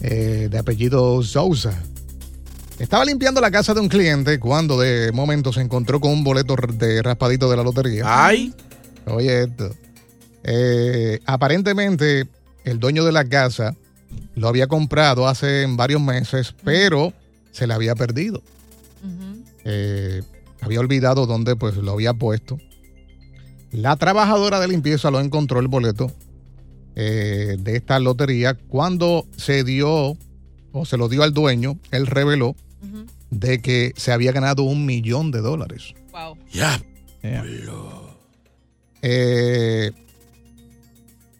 eh, 0.00 0.48
de 0.50 0.58
apellido 0.58 1.22
Sousa, 1.22 1.82
estaba 2.78 3.04
limpiando 3.04 3.40
la 3.40 3.50
casa 3.50 3.72
de 3.72 3.80
un 3.80 3.88
cliente 3.88 4.40
cuando 4.40 4.78
de 4.80 5.12
momento 5.12 5.52
se 5.52 5.60
encontró 5.60 6.00
con 6.00 6.10
un 6.10 6.24
boleto 6.24 6.56
de 6.56 7.02
raspadito 7.02 7.48
de 7.48 7.56
la 7.56 7.62
lotería. 7.62 8.04
Ay. 8.04 8.52
Oye 9.06 9.44
esto. 9.44 9.70
Eh, 10.42 11.20
aparentemente 11.24 12.26
el 12.64 12.80
dueño 12.80 13.04
de 13.04 13.12
la 13.12 13.24
casa 13.24 13.76
lo 14.34 14.48
había 14.48 14.66
comprado 14.66 15.28
hace 15.28 15.66
varios 15.68 16.00
meses, 16.00 16.54
pero 16.64 17.12
se 17.52 17.66
le 17.66 17.74
había 17.74 17.94
perdido. 17.94 18.42
Eh, 19.64 20.22
había 20.60 20.80
olvidado 20.80 21.26
dónde 21.26 21.56
pues 21.56 21.76
lo 21.76 21.92
había 21.92 22.12
puesto. 22.12 22.58
La 23.70 23.96
trabajadora 23.96 24.60
de 24.60 24.68
limpieza 24.68 25.10
lo 25.10 25.20
encontró 25.20 25.60
el 25.60 25.68
boleto 25.68 26.10
eh, 26.96 27.56
de 27.58 27.76
esta 27.76 27.98
lotería 27.98 28.54
cuando 28.54 29.26
se 29.36 29.64
dio 29.64 30.16
o 30.72 30.84
se 30.84 30.96
lo 30.96 31.08
dio 31.08 31.22
al 31.22 31.32
dueño, 31.32 31.78
él 31.90 32.06
reveló 32.06 32.56
de 33.30 33.60
que 33.60 33.92
se 33.96 34.12
había 34.12 34.32
ganado 34.32 34.62
un 34.62 34.86
millón 34.86 35.30
de 35.30 35.40
dólares. 35.40 35.94
Wow. 36.12 36.36
Ya. 36.52 36.80
Eh, 39.02 39.90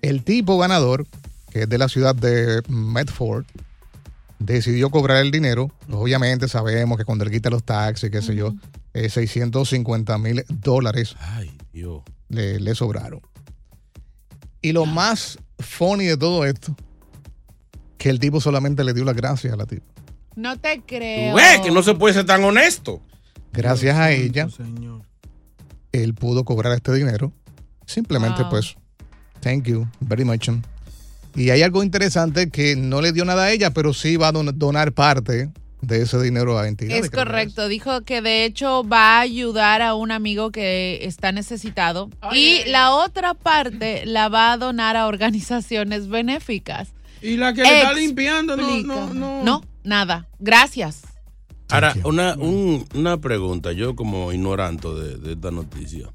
el 0.02 0.22
tipo 0.24 0.58
ganador, 0.58 1.06
que 1.50 1.62
es 1.62 1.68
de 1.68 1.78
la 1.78 1.88
ciudad 1.88 2.14
de 2.14 2.62
Medford, 2.68 3.44
decidió 4.38 4.90
cobrar 4.90 5.18
el 5.18 5.30
dinero. 5.30 5.70
Obviamente 5.90 6.48
sabemos 6.48 6.98
que 6.98 7.04
cuando 7.04 7.24
él 7.24 7.30
quita 7.30 7.50
los 7.50 7.64
taxis, 7.64 8.10
qué 8.10 8.22
sé 8.22 8.34
yo, 8.34 8.54
eh, 8.92 9.08
650 9.08 10.18
mil 10.18 10.44
dólares 10.48 11.16
Ay, 11.18 11.50
Dios. 11.72 12.02
le, 12.28 12.60
le 12.60 12.74
sobraron. 12.74 13.20
Y 14.60 14.72
lo 14.72 14.86
más 14.86 15.38
funny 15.58 16.04
de 16.06 16.16
todo 16.16 16.44
esto, 16.44 16.74
que 17.98 18.10
el 18.10 18.18
tipo 18.18 18.40
solamente 18.40 18.84
le 18.84 18.92
dio 18.94 19.04
las 19.04 19.16
gracias 19.16 19.52
a 19.52 19.56
la 19.56 19.66
tipa. 19.66 19.84
No 20.36 20.58
te 20.58 20.82
creo. 20.86 21.32
Güey, 21.32 21.62
que 21.62 21.70
no 21.70 21.82
se 21.82 21.94
puede 21.94 22.14
ser 22.14 22.26
tan 22.26 22.42
honesto. 22.44 23.00
Gracias 23.52 23.96
a 23.96 24.10
ella, 24.10 24.48
él 25.92 26.14
pudo 26.14 26.44
cobrar 26.44 26.72
este 26.72 26.92
dinero. 26.92 27.32
Simplemente, 27.86 28.42
Wow. 28.42 28.50
pues, 28.50 28.74
thank 29.40 29.64
you 29.66 29.86
very 30.00 30.24
much. 30.24 30.48
Y 31.36 31.50
hay 31.50 31.62
algo 31.62 31.82
interesante 31.82 32.48
que 32.50 32.74
no 32.76 33.00
le 33.00 33.12
dio 33.12 33.24
nada 33.24 33.44
a 33.44 33.52
ella, 33.52 33.70
pero 33.70 33.92
sí 33.94 34.16
va 34.16 34.28
a 34.28 34.32
don- 34.32 34.58
donar 34.58 34.92
parte 34.92 35.50
de 35.86 36.02
ese 36.02 36.20
dinero 36.20 36.58
a 36.58 36.68
entidades. 36.68 37.04
Es 37.04 37.10
correcto, 37.10 37.68
dijo 37.68 38.02
que 38.02 38.20
de 38.20 38.44
hecho 38.44 38.84
va 38.84 39.18
a 39.18 39.20
ayudar 39.20 39.82
a 39.82 39.94
un 39.94 40.10
amigo 40.10 40.50
que 40.50 41.00
está 41.02 41.32
necesitado 41.32 42.10
y 42.32 42.64
la 42.66 42.92
otra 42.92 43.34
parte 43.34 44.04
la 44.06 44.28
va 44.28 44.52
a 44.52 44.56
donar 44.56 44.96
a 44.96 45.06
organizaciones 45.06 46.08
benéficas. 46.08 46.88
Y 47.22 47.36
la 47.36 47.54
que 47.54 47.62
le 47.62 47.78
está 47.78 47.92
limpiando, 47.94 48.56
no, 48.56 48.80
no, 48.82 49.14
no. 49.14 49.42
No, 49.42 49.64
nada. 49.82 50.26
Gracias. 50.38 51.13
Ahora, 51.74 51.94
una, 52.04 52.34
un- 52.34 52.86
una 52.94 53.18
pregunta, 53.20 53.72
yo 53.72 53.94
como 53.96 54.32
ignorante 54.32 54.88
de, 54.88 55.16
de 55.18 55.32
esta 55.32 55.50
noticia. 55.50 56.08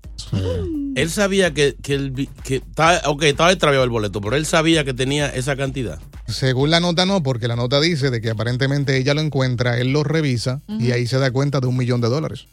Él 0.96 1.10
sabía 1.10 1.54
que, 1.54 1.76
que, 1.82 1.94
él 1.96 2.12
vi- 2.12 2.30
que 2.44 2.58
estaba, 2.58 3.02
ok, 3.06 3.24
estaba 3.24 3.52
extraviado 3.52 3.84
el 3.84 3.90
boleto, 3.90 4.22
pero 4.22 4.36
él 4.36 4.46
sabía 4.46 4.84
que 4.84 4.94
tenía 4.94 5.28
esa 5.28 5.56
cantidad. 5.56 6.00
Según 6.28 6.70
la 6.70 6.80
nota 6.80 7.06
no, 7.06 7.24
porque 7.24 7.48
la 7.48 7.56
nota 7.56 7.80
dice 7.82 8.10
de 8.12 8.22
que 8.22 8.30
aparentemente 8.30 8.98
ella 8.98 9.14
lo 9.14 9.22
encuentra, 9.22 9.78
él 9.80 9.92
lo 9.92 10.04
revisa 10.04 10.62
y 10.68 10.92
ahí 10.92 11.08
se 11.08 11.18
da 11.18 11.32
cuenta 11.32 11.60
de 11.60 11.68
un 11.68 11.78
millón 11.78 12.02
de 12.02 12.10
dólares. 12.10 12.46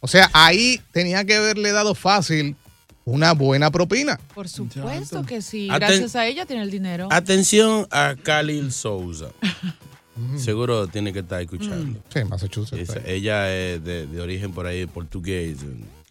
O 0.00 0.08
sea, 0.08 0.30
ahí 0.32 0.80
tenía 0.92 1.24
que 1.24 1.34
haberle 1.36 1.72
dado 1.72 1.94
fácil 1.94 2.56
una 3.04 3.32
buena 3.32 3.70
propina. 3.70 4.18
Por 4.34 4.48
supuesto 4.48 5.24
que 5.26 5.42
sí. 5.42 5.68
Aten- 5.68 5.78
Gracias 5.80 6.16
a 6.16 6.26
ella 6.26 6.46
tiene 6.46 6.62
el 6.62 6.70
dinero. 6.70 7.08
Atención 7.10 7.86
a 7.90 8.14
Khalil 8.22 8.72
Souza. 8.72 9.26
Seguro 10.36 10.86
tiene 10.86 11.12
que 11.12 11.20
estar 11.20 11.40
escuchando. 11.40 12.00
Sí, 12.12 12.24
Massachusetts. 12.24 12.80
Esa- 12.90 13.00
ella 13.06 13.52
es 13.54 13.82
de, 13.84 14.06
de 14.06 14.20
origen 14.20 14.52
por 14.52 14.66
ahí 14.66 14.86
portugués. 14.86 15.58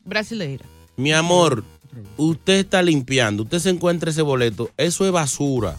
Brasileira. 0.06 0.66
Mi 0.98 1.14
amor, 1.14 1.64
usted 2.18 2.54
está 2.60 2.82
limpiando, 2.82 3.44
usted 3.44 3.60
se 3.60 3.70
encuentra 3.70 4.12
ese 4.12 4.22
boleto, 4.22 4.70
eso 4.78 5.06
es 5.06 5.12
basura. 5.12 5.78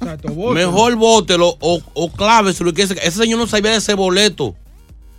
Mejor 0.54 0.96
bótelo 0.96 1.56
o, 1.60 1.80
o 1.94 2.12
cláveselo. 2.12 2.72
que 2.74 2.82
Ese, 2.82 2.94
ese 2.94 3.18
señor 3.18 3.38
no 3.38 3.46
sabía 3.46 3.72
de 3.72 3.78
ese 3.78 3.94
boleto. 3.94 4.54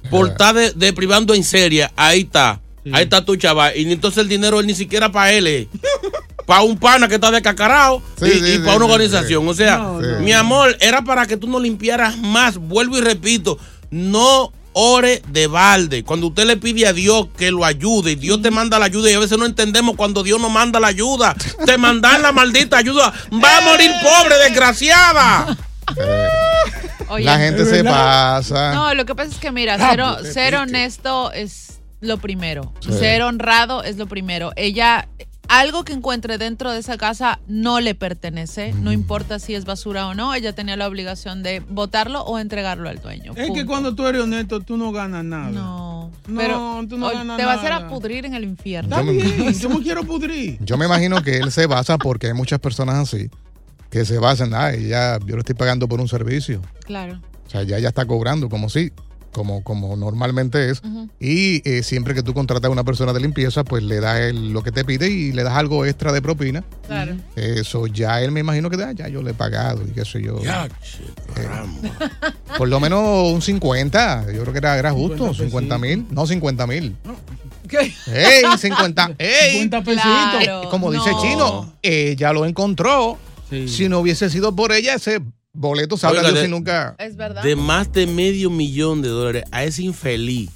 Por 0.10 0.30
estar 0.30 0.56
de, 0.56 0.72
de 0.72 0.94
privando 0.94 1.34
en 1.34 1.44
serie, 1.44 1.90
ahí 1.96 2.22
está. 2.22 2.62
Ahí 2.94 3.04
está 3.04 3.24
tu 3.26 3.36
chaval. 3.36 3.76
Y 3.78 3.92
entonces 3.92 4.20
el 4.24 4.30
dinero 4.30 4.60
él 4.60 4.66
ni 4.68 4.74
siquiera 4.74 5.12
para 5.12 5.32
él. 5.34 5.68
Para 6.50 6.64
un 6.64 6.80
pana 6.80 7.08
que 7.08 7.14
está 7.14 7.30
descacarado 7.30 8.02
Sí, 8.18 8.26
y, 8.26 8.32
sí, 8.32 8.38
y 8.40 8.52
sí, 8.54 8.58
para 8.66 8.78
una 8.78 8.88
sí, 8.88 8.92
organización. 8.92 9.48
O 9.48 9.54
sea, 9.54 9.78
No, 9.78 10.02
no. 10.02 10.20
mi 10.22 10.34
amor, 10.34 10.76
era 10.80 11.04
para 11.04 11.28
que 11.28 11.38
tú 11.38 11.48
no 11.48 11.60
limpiaras 11.60 12.18
más. 12.18 12.58
Vuelvo 12.58 12.98
y 12.98 13.02
repito, 13.02 13.60
no 13.92 14.52
ore 14.74 15.22
de 15.28 15.46
balde. 15.46 16.04
Cuando 16.04 16.26
usted 16.26 16.46
le 16.46 16.58
pide 16.58 16.88
a 16.88 16.94
Dios 16.94 17.28
que 17.38 17.52
lo 17.52 17.66
ayude, 17.66 18.16
Dios 18.16 18.42
te 18.42 18.50
manda 18.50 18.80
la 18.80 18.86
ayuda 18.86 19.12
y 19.12 19.14
a 19.14 19.20
veces 19.20 19.38
no 19.38 19.46
entendemos 19.46 19.96
cuando 19.96 20.24
Dios 20.24 20.42
nos 20.42 20.50
manda 20.50 20.80
la 20.80 20.88
ayuda. 20.88 21.36
Te 21.68 21.78
mandan 21.78 22.24
la 22.24 22.32
maldita 22.32 22.78
ayuda. 22.78 23.14
Va 23.32 23.58
a 23.58 23.62
morir 23.62 23.92
pobre, 24.02 24.36
desgraciada. 24.40 25.56
Oye, 27.10 27.26
la 27.26 27.38
gente 27.38 27.64
se 27.64 27.84
pasa. 27.84 28.74
No, 28.74 28.96
lo 28.96 29.06
que 29.06 29.14
pasa 29.14 29.30
es 29.30 29.38
que 29.38 29.52
mira, 29.52 29.78
ser, 29.78 30.34
ser 30.34 30.56
honesto 30.56 31.32
es 31.32 31.80
lo 32.02 32.18
primero. 32.18 32.74
Sí. 32.80 32.92
Ser 32.94 33.22
honrado 33.22 33.84
es 33.84 33.98
lo 33.98 34.08
primero. 34.08 34.52
Ella, 34.56 35.08
algo 35.50 35.84
que 35.84 35.94
encuentre 35.94 36.38
dentro 36.38 36.72
de 36.72 36.80
esa 36.80 36.96
casa 36.98 37.40
no 37.48 37.80
le 37.82 37.96
pertenece, 37.96 38.72
no 38.74 38.92
importa 38.92 39.40
si 39.40 39.56
es 39.56 39.66
basura 39.66 40.08
o 40.08 40.14
no, 40.14 40.34
ella 40.34 40.54
tenía 40.54 40.78
la 40.78 40.88
obligación 40.88 41.44
de 41.44 41.60
botarlo 41.68 42.22
o 42.22 42.38
entregarlo 42.40 42.88
al 42.88 43.02
dueño. 43.02 43.34
Es 43.36 43.52
que 43.52 43.66
cuando 43.66 43.96
tú 43.96 44.06
eres 44.08 44.22
honesto, 44.22 44.60
tú 44.62 44.78
no 44.78 44.92
ganas 44.92 45.26
nada. 45.26 45.50
No, 45.50 46.12
No, 46.28 46.40
pero 46.40 46.86
tú 46.88 46.98
no 46.98 47.10
ganas 47.12 47.38
te 47.38 47.46
vas 47.46 47.58
a 47.58 47.60
hacer 47.60 47.72
a 47.74 47.88
pudrir 47.88 48.26
en 48.26 48.36
el 48.36 48.44
infierno. 48.44 49.04
Me- 49.04 49.54
yo 49.54 49.70
me 49.70 49.82
quiero 49.82 50.04
pudrir. 50.04 50.58
Yo 50.62 50.78
me 50.78 50.86
imagino 50.86 51.22
que 51.24 51.38
él 51.38 51.52
se 51.52 51.66
basa 51.66 51.98
porque 51.98 52.28
hay 52.28 52.34
muchas 52.34 52.60
personas 52.60 52.96
así 52.96 53.30
que 53.90 54.06
se 54.06 54.20
basan, 54.20 54.54
ay, 54.54 54.88
ya 54.90 55.18
yo 55.26 55.34
le 55.36 55.40
estoy 55.40 55.56
pagando 55.56 55.88
por 55.88 56.00
un 56.00 56.08
servicio. 56.08 56.62
Claro. 56.86 57.20
O 57.48 57.50
sea, 57.50 57.64
ya 57.64 57.80
ya 57.80 57.88
está 57.90 58.06
cobrando, 58.06 58.48
como 58.50 58.70
si 58.70 58.92
como, 59.32 59.64
como 59.64 59.96
normalmente 59.96 60.70
es. 60.72 60.82
Y 61.20 61.68
eh, 61.70 61.84
siempre 61.84 62.14
que 62.14 62.24
tú 62.24 62.34
contratas 62.34 62.70
a 62.70 62.72
una 62.72 62.84
persona 62.84 63.14
de 63.14 63.20
limpieza, 63.20 63.64
pues 63.64 63.84
le 63.84 64.00
das 64.00 64.20
el- 64.20 64.52
lo 64.52 64.64
que 64.64 64.72
te 64.72 64.84
pide 64.86 65.10
y 65.10 65.32
le 65.32 65.44
das 65.44 65.54
algo 65.56 65.86
extra 65.86 66.12
de 66.12 66.22
propina. 66.22 66.64
Claro. 66.88 67.16
Eso 67.36 67.88
ya 67.88 68.22
él 68.22 68.32
me 68.32 68.40
imagino 68.42 68.70
que 68.70 68.82
ah, 68.84 68.92
ya 68.92 69.08
yo 69.08 69.22
le 69.22 69.32
he 69.32 69.34
pagado 69.34 69.84
y 69.88 69.92
qué 69.92 70.06
sé 70.06 70.22
yo. 70.22 70.42
Ya, 70.42 70.68
caramba. 71.34 71.90
Por 72.58 72.68
lo 72.68 72.80
menos 72.80 73.32
un 73.32 73.42
50. 73.42 74.32
Yo 74.34 74.42
creo 74.42 74.52
que 74.54 74.60
era, 74.60 74.78
era 74.78 74.92
justo. 74.92 75.34
50 75.34 75.44
50 75.44 75.78
mil. 75.78 76.06
No, 76.12 76.26
50 76.28 76.68
mil. 76.68 76.96
¿Qué? 77.68 77.94
¡Ey! 78.08 78.44
50. 78.58 79.12
¡Ey! 79.20 79.52
50 79.62 79.84
pesitos. 79.84 80.04
Claro. 80.04 80.64
Eh, 80.64 80.68
Como 80.72 80.92
dice 80.92 81.12
no. 81.12 81.22
Chino, 81.22 81.74
ella 81.82 82.34
lo 82.34 82.46
encontró. 82.46 83.18
Sí. 83.50 83.68
Si 83.68 83.90
no 83.90 84.00
hubiese 84.00 84.30
sido 84.30 84.56
por 84.56 84.72
ella, 84.72 84.96
ese 84.96 85.22
boleto 85.54 85.98
sabrá 85.98 86.20
Oiga, 86.20 86.30
Dios 86.32 86.40
de- 86.42 86.46
si 86.46 86.52
nunca. 86.52 86.96
Es 87.00 87.16
verdad. 87.16 87.44
De 87.44 87.56
más 87.56 87.92
de 87.92 88.08
medio 88.08 88.50
millón 88.50 89.02
de 89.02 89.10
dólares 89.10 89.44
a 89.52 89.64
ese 89.64 89.84
infeliz. 89.84 90.50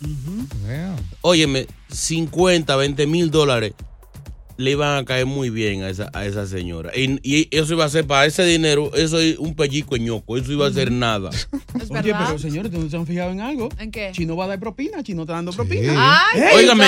Yeah. 0.68 0.95
Óyeme, 1.22 1.68
50, 1.90 2.75
20 2.75 3.07
mil 3.07 3.31
dólares 3.31 3.74
le 4.56 4.69
iban 4.72 4.98
a 5.00 5.04
caer 5.04 5.25
muy 5.25 5.50
bien 5.50 5.81
a 5.81 5.90
esa, 5.90 6.12
a 6.13 6.25
esa 6.25 6.45
señora. 6.45 6.92
Y, 6.95 7.19
y 7.24 7.48
eso 7.51 7.74
iba 7.74 7.86
a 7.86 7.90
ser 7.90 8.06
para 8.06 8.28
ese 8.28 8.44
dinero, 8.45 8.92
eso 8.94 9.19
es 9.19 9.40
un 9.40 9.56
pellico 9.56 9.98
ñoco, 9.98 10.38
eso 10.38 10.51
iba 10.51 10.68
a 10.68 10.72
ser 10.72 10.92
nada. 10.92 11.31
Es 11.31 11.48
Oye, 11.90 12.01
verdad. 12.12 12.25
pero 12.28 12.38
señores, 12.40 12.66
¿ustedes 12.66 12.84
no 12.84 12.90
se 12.92 12.98
han 12.98 13.07
fijado 13.07 13.31
en 13.31 13.42
algo? 13.42 13.69
¿En 13.80 13.90
qué? 13.92 14.12
Chino 14.13 14.36
va 14.38 14.45
a 14.45 14.50
dar 14.50 14.60
propina, 14.60 15.01
Chino 15.01 15.24
está 15.24 15.34
dando 15.34 15.51
Sí. 15.51 15.56
propina. 15.57 16.22
Ay, 16.34 16.42
Óigame, 16.56 16.86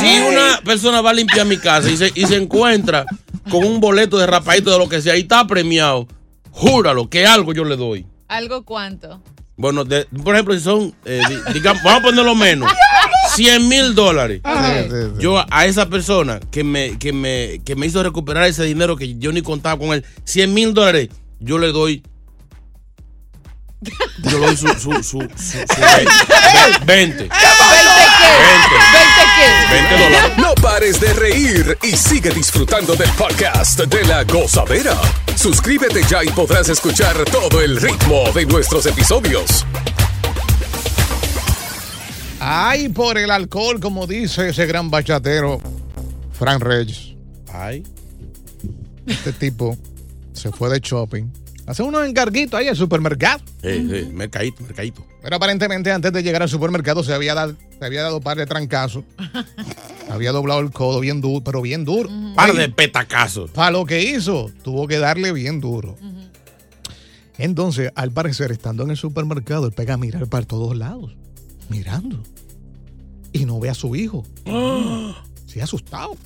si 0.00 0.18
una 0.28 0.60
persona 0.64 1.00
va 1.00 1.10
a 1.10 1.14
limpiar 1.14 1.46
mi 1.46 1.58
casa 1.58 1.88
y 1.88 1.96
se, 1.96 2.10
y 2.12 2.26
se 2.26 2.36
encuentra 2.36 3.06
con 3.52 3.64
un 3.64 3.78
boleto 3.78 4.18
de 4.18 4.26
rapadito 4.26 4.72
de 4.72 4.78
lo 4.78 4.88
que 4.88 5.00
sea 5.00 5.16
y 5.16 5.20
está 5.20 5.46
premiado, 5.46 6.08
júralo 6.60 7.08
que 7.10 7.26
algo 7.26 7.52
yo 7.52 7.64
le 7.64 7.76
doy. 7.76 8.06
¿Algo 8.28 8.64
cuánto? 8.64 9.22
Bueno, 9.58 9.84
de- 9.84 10.06
por 10.24 10.34
ejemplo, 10.34 10.54
si 10.54 10.60
son, 10.60 10.94
eh, 11.04 11.20
di- 11.28 11.52
digamos, 11.54 11.82
vamos 11.82 12.00
a 12.00 12.02
ponerlo 12.04 12.34
menos, 12.34 12.70
100 13.34 13.68
mil 13.68 13.94
dólares. 13.94 14.40
Sí, 14.44 14.50
sí, 14.90 14.90
sí. 14.90 15.12
Yo 15.18 15.44
a 15.50 15.64
esa 15.66 15.88
persona 15.88 16.40
que 16.50 16.64
me, 16.64 16.98
que, 16.98 17.12
me, 17.12 17.60
que 17.64 17.74
me 17.76 17.86
hizo 17.86 18.02
recuperar 18.02 18.44
ese 18.44 18.64
dinero 18.64 18.96
que 18.96 19.16
yo 19.18 19.32
ni 19.32 19.42
contaba 19.42 19.78
con 19.78 19.94
él, 19.94 20.04
100 20.24 20.52
mil 20.52 20.74
dólares, 20.74 21.08
yo 21.40 21.58
le 21.58 21.68
doy. 21.72 22.02
Yo 24.24 24.38
le 24.40 24.46
doy 24.46 24.56
su. 24.56 24.68
su, 24.68 24.92
su, 24.94 25.02
su, 25.02 25.20
su 25.20 25.58
20. 26.86 27.28
20. 28.26 28.74
¿Veinte 28.92 29.22
qué? 29.36 29.72
20. 29.72 29.72
¿Veinte 29.72 29.88
qué? 29.88 29.96
20 29.96 30.04
dólares. 30.04 30.38
No 30.38 30.54
pares 30.54 31.00
de 31.00 31.12
reír 31.14 31.78
y 31.82 31.96
sigue 31.96 32.30
disfrutando 32.30 32.94
del 32.96 33.10
podcast 33.10 33.80
de 33.80 34.04
la 34.04 34.24
gozadera. 34.24 34.96
Suscríbete 35.36 36.02
ya 36.08 36.24
y 36.24 36.28
podrás 36.28 36.68
escuchar 36.68 37.16
todo 37.30 37.60
el 37.60 37.76
ritmo 37.80 38.24
de 38.34 38.46
nuestros 38.46 38.86
episodios. 38.86 39.64
Ay, 42.40 42.88
por 42.90 43.18
el 43.18 43.30
alcohol, 43.30 43.80
como 43.80 44.06
dice 44.06 44.50
ese 44.50 44.66
gran 44.66 44.90
bachatero, 44.90 45.60
Frank 46.32 46.62
Reyes. 46.62 47.14
Ay. 47.52 47.82
Este 49.06 49.32
tipo 49.32 49.76
se 50.32 50.50
fue 50.52 50.68
de 50.68 50.80
shopping. 50.80 51.24
Hace 51.66 51.82
unos 51.82 52.06
encarguitos 52.06 52.58
ahí 52.58 52.68
al 52.68 52.76
supermercado. 52.76 53.40
Eh, 53.62 53.84
eh, 53.90 54.08
mercadito, 54.12 54.62
mercadito. 54.62 55.04
Pero 55.22 55.36
aparentemente 55.36 55.90
antes 55.90 56.12
de 56.12 56.22
llegar 56.22 56.42
al 56.42 56.48
supermercado 56.48 57.02
se 57.02 57.12
había 57.12 57.34
dado, 57.34 57.56
se 57.78 57.84
había 57.84 58.02
dado 58.02 58.20
par 58.20 58.36
de 58.36 58.46
trancazos. 58.46 59.04
había 60.10 60.32
doblado 60.32 60.60
el 60.60 60.70
codo 60.70 61.00
bien 61.00 61.20
duro, 61.20 61.42
pero 61.44 61.62
bien 61.62 61.84
duro. 61.84 62.08
Par 62.34 62.54
de 62.54 62.68
petacazos. 62.68 63.50
Para 63.50 63.72
lo 63.72 63.84
que 63.84 64.02
hizo, 64.02 64.50
tuvo 64.62 64.86
que 64.86 64.98
darle 64.98 65.32
bien 65.32 65.60
duro. 65.60 65.96
Entonces, 67.38 67.92
al 67.94 68.12
parecer, 68.12 68.50
estando 68.50 68.84
en 68.84 68.90
el 68.90 68.96
supermercado, 68.96 69.66
él 69.66 69.72
pega 69.72 69.94
a 69.94 69.98
mirar 69.98 70.26
para 70.26 70.46
todos 70.46 70.76
lados, 70.76 71.14
mirando. 71.68 72.22
Y 73.32 73.44
no 73.44 73.60
ve 73.60 73.68
a 73.70 73.74
su 73.74 73.94
hijo. 73.96 74.24
Sí, 75.46 75.60
asustado. 75.60 76.16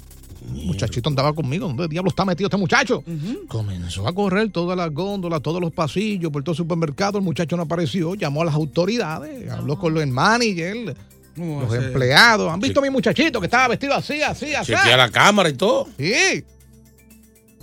El 0.54 0.66
muchachito 0.66 1.08
andaba 1.08 1.32
conmigo. 1.34 1.68
¿Dónde 1.68 1.86
diablo 1.88 2.08
está 2.08 2.24
metido 2.24 2.48
este 2.48 2.56
muchacho? 2.56 3.04
Comenzó 3.48 4.08
a 4.08 4.14
correr 4.14 4.50
todas 4.50 4.76
las 4.76 4.90
góndolas, 4.92 5.42
todos 5.42 5.60
los 5.60 5.72
pasillos, 5.72 6.32
por 6.32 6.42
todo 6.42 6.52
el 6.52 6.56
supermercado. 6.56 7.18
El 7.18 7.24
muchacho 7.24 7.56
no 7.56 7.64
apareció. 7.64 8.14
Llamó 8.14 8.42
a 8.42 8.46
las 8.46 8.54
autoridades, 8.54 9.48
habló 9.50 9.78
con 9.78 9.94
los 9.94 10.06
managers, 10.06 10.94
¿Cómo 11.40 11.56
va 11.56 11.62
los 11.62 11.74
empleados. 11.74 12.52
¿Han 12.52 12.60
visto 12.60 12.80
a 12.80 12.82
mi 12.82 12.90
muchachito 12.90 13.40
que 13.40 13.46
estaba 13.46 13.68
vestido 13.68 13.94
así, 13.94 14.20
así, 14.20 14.54
así? 14.54 14.72
Chequea 14.74 14.96
la 14.96 15.10
cámara 15.10 15.48
y 15.48 15.54
todo. 15.54 15.88
Sí. 15.96 16.44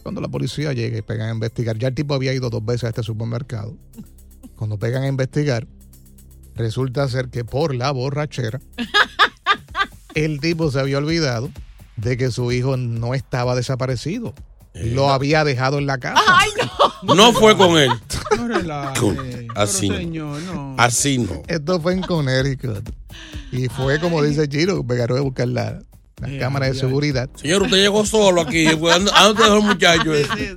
Cuando 0.02 0.20
la 0.20 0.28
policía 0.30 0.74
llega 0.74 0.98
y 0.98 1.04
pegan 1.04 1.30
a 1.30 1.34
investigar, 1.34 1.78
ya 1.78 1.90
el 1.90 1.94
tipo 1.94 2.16
había 2.16 2.34
ido 2.34 2.50
dos 2.50 2.66
veces 2.66 2.86
a 2.86 2.88
este 2.90 3.04
supermercado. 3.04 3.78
Cuando 4.56 4.80
pegan 4.80 5.04
a 5.04 5.08
investigar, 5.08 5.68
resulta 6.56 7.08
ser 7.08 7.30
que 7.30 7.46
por 7.46 7.76
la 7.76 7.92
borrachera, 7.92 8.60
el 10.16 10.40
tipo 10.40 10.72
se 10.72 10.80
había 10.80 10.98
olvidado 10.98 11.52
de 11.98 12.18
que 12.18 12.32
su 12.32 12.52
hijo 12.52 12.78
no 12.78 13.14
estaba 13.14 13.56
desaparecido. 13.56 14.34
Lo 14.74 15.10
había 15.10 15.44
dejado 15.44 15.78
en 15.78 15.86
la 15.86 16.00
casa. 16.00 16.22
Ay, 16.28 16.50
no. 17.04 17.16
No 17.16 17.34
fue 17.34 17.56
con 17.56 17.78
él. 17.78 17.92
No 18.38 18.48
relaje. 18.48 19.48
Así 19.56 19.90
no. 19.90 19.96
señor, 19.98 20.42
no. 20.42 20.76
Así 20.78 21.18
no. 21.18 21.44
Esto 21.48 21.80
fue 21.80 21.94
en 21.94 22.02
Connecticut. 22.02 22.90
Y 23.52 23.68
fue, 23.70 24.00
como 24.00 24.22
dice 24.24 24.48
Chiro, 24.48 24.86
pegaron 24.86 25.18
a 25.18 25.22
buscar 25.22 25.48
la, 25.48 25.80
la 26.22 26.30
Eh, 26.30 26.40
cámara 26.40 26.68
de 26.68 26.74
seguridad. 26.76 27.30
Señor, 27.36 27.64
usted 27.64 27.78
llegó 27.78 28.06
solo 28.06 28.42
aquí. 28.42 28.68
¿A 28.68 28.76
dónde 28.76 29.12
dejó 29.44 29.56
el 29.58 29.64
muchacho? 29.64 30.14
ese? 30.14 30.56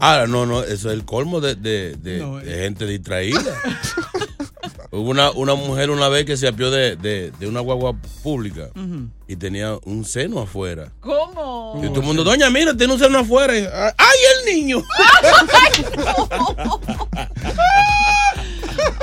Ahora, 0.00 0.26
no, 0.26 0.46
no, 0.46 0.62
eso 0.62 0.88
es 0.90 0.94
el 0.94 1.04
colmo 1.04 1.40
de, 1.40 1.54
de- 1.54 1.96
de- 1.96 2.18
No, 2.18 2.36
de 2.38 2.52
eh. 2.60 2.62
gente 2.64 2.86
distraída. 2.86 3.40
Hubo 4.92 5.08
una, 5.10 5.30
una 5.30 5.54
mujer 5.54 5.90
una 5.90 6.08
vez 6.08 6.24
que 6.24 6.36
se 6.36 6.48
apió 6.48 6.68
de, 6.72 6.96
de- 6.96 7.30
de 7.38 7.46
una 7.46 7.60
guagua 7.60 7.94
pública 8.24 8.70
y 9.28 9.36
tenía 9.36 9.78
un 9.84 10.04
seno 10.04 10.40
afuera. 10.40 10.90
¿Cómo? 11.00 11.80
Y 11.82 11.86
todo 11.90 12.00
el 12.00 12.06
mundo, 12.06 12.24
doña, 12.24 12.50
mira, 12.50 12.76
tiene 12.76 12.92
un 12.94 12.98
seno 12.98 13.20
afuera. 13.20 13.56
Y, 13.56 13.60
¡Ay, 13.96 14.18
el 14.48 14.56
niño! 14.56 14.82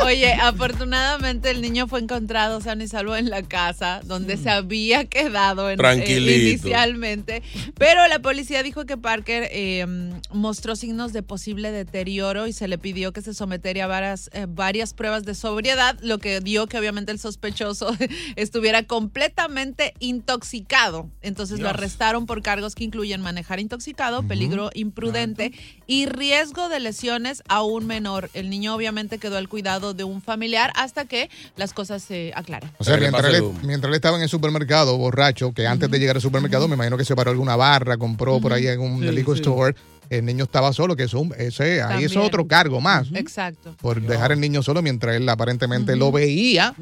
Oye, 0.06 0.32
afortunadamente 0.34 1.50
el 1.50 1.62
niño 1.62 1.88
fue 1.88 2.00
encontrado 2.00 2.62
sano 2.62 2.84
y 2.84 2.88
salvo 2.88 3.16
en 3.16 3.30
la 3.30 3.42
casa 3.42 4.00
donde 4.06 4.38
se 4.38 4.50
había 4.50 5.06
quedado 5.06 5.70
en- 5.70 5.78
eh, 6.04 6.06
inicialmente. 6.52 7.42
Pero 7.78 8.08
la 8.08 8.20
policía 8.20 8.64
dijo 8.64 8.86
que 8.86 8.96
Parker 8.96 9.50
eh, 9.52 9.86
mostró 10.32 10.76
signos 10.76 11.14
de 11.14 11.24
posible 11.24 11.72
deterioro 11.72 12.48
y 12.48 12.54
se 12.54 12.68
le 12.68 12.78
pidió 12.78 13.12
que 13.12 13.22
se 13.22 13.34
sometiera 13.34 13.86
a 13.86 13.88
varias, 13.88 14.30
eh, 14.34 14.46
varias 14.48 14.94
pruebas 14.94 15.26
de 15.26 15.34
sobriedad, 15.36 15.98
lo 16.02 16.20
que 16.20 16.40
dio 16.42 16.68
que 16.68 16.78
obviamente 16.78 17.12
el 17.12 17.20
sospechoso 17.20 17.90
estuviera 18.36 18.84
completamente 18.84 19.94
intoxicado. 20.00 21.10
Entonces 21.22 21.60
lo 21.60 21.70
arrestaron 21.70 22.26
por 22.28 22.42
cargos 22.44 22.76
que 22.76 22.84
incluyen 22.84 23.22
manejar 23.22 23.60
intoxicado, 23.60 24.24
peligro 24.24 24.70
imprudente 24.74 25.52
y 25.88 26.06
riesgo 26.06 26.70
de 26.70 26.80
lesiones 26.80 27.44
a 27.50 27.64
un 27.64 27.88
menor. 27.88 28.30
El 28.34 28.50
niño 28.50 28.74
obviamente 28.76 29.18
quedó 29.18 29.38
al 29.38 29.50
cuidado 29.50 29.87
de 29.94 30.04
un 30.04 30.22
familiar 30.22 30.72
hasta 30.76 31.06
que 31.06 31.30
las 31.56 31.74
cosas 31.74 32.02
se 32.04 32.32
aclaren. 32.36 32.70
O 32.78 32.84
sea, 32.84 32.98
mientras 32.98 33.34
él, 33.34 33.44
mientras 33.64 33.90
él 33.90 33.96
estaba 33.96 34.18
en 34.18 34.24
el 34.24 34.30
supermercado 34.30 34.98
borracho, 34.98 35.54
que 35.54 35.68
antes 35.68 35.90
de 35.90 36.00
llegar 36.00 36.16
al 36.18 36.22
supermercado, 36.22 36.68
me 36.68 36.76
imagino 36.76 36.98
que 36.98 37.06
se 37.06 37.16
paró 37.16 37.32
alguna 37.32 37.56
barra, 37.56 37.98
compró 37.98 38.40
por 38.40 38.54
ahí 38.54 38.68
en 38.68 38.80
un 38.80 39.02
Sí, 39.02 39.12
liquor 39.12 39.36
sí. 39.38 39.42
store. 39.42 39.76
El 40.10 40.24
niño 40.24 40.46
estaba 40.46 40.72
solo, 40.72 40.96
que 40.96 41.04
eso, 41.04 41.28
ese, 41.38 41.82
ahí 41.82 42.06
es 42.06 42.16
otro 42.16 42.48
cargo 42.48 42.80
más. 42.80 43.10
Exacto. 43.14 43.76
Por 43.82 44.02
dejar 44.02 44.32
el 44.32 44.40
niño 44.40 44.64
solo 44.64 44.82
mientras 44.82 45.18
él 45.18 45.28
aparentemente 45.28 45.98
lo 45.98 46.14
veía. 46.14 46.74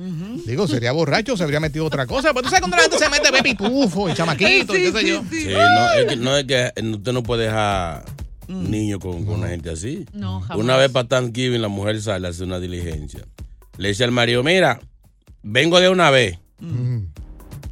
Digo, 0.46 0.68
sería 0.68 0.92
borracho, 0.92 1.36
se 1.36 1.44
habría 1.44 1.60
metido 1.60 1.86
otra 1.86 2.06
cosa. 2.06 2.30
Pero 2.36 2.44
tú 2.44 2.50
sabes 2.50 2.60
cuando 2.62 2.78
la 2.78 2.84
gente 2.84 3.00
se 3.00 3.10
mete 3.10 3.32
baby 3.32 3.56
pufo 3.56 4.08
y 4.10 4.14
chamaquito, 4.16 4.78
y 4.78 4.84
qué 4.84 4.92
sé 4.92 5.08
yo. 5.08 5.24
Sí, 5.32 5.48
no, 5.52 5.92
es 5.94 6.06
que, 6.06 6.16
no 6.18 6.38
es 6.38 6.44
que 6.46 6.72
usted 6.92 7.14
no 7.14 7.24
puede 7.24 7.46
dejar 7.46 8.06
un 8.48 8.72
niño 8.72 9.00
con, 9.00 9.25
con 9.25 9.40
una 9.40 9.50
gente 9.50 9.70
así. 9.70 10.06
No, 10.14 10.42
jamás. 10.42 10.64
Una 10.64 10.78
vez 10.78 10.90
para 10.92 11.08
Thanksgiving 11.08 11.62
la 11.62 11.68
mujer 11.68 12.02
sale 12.02 12.28
a 12.28 12.30
hacer 12.30 12.46
una 12.46 12.60
diligencia. 12.60 13.22
Le 13.78 13.90
dice 13.90 14.04
al 14.04 14.12
marido, 14.12 14.44
mira, 14.44 14.80
vengo 15.44 15.80
de 15.80 15.90
una 15.90 16.10
vez. 16.10 16.40
Mm. 16.60 17.00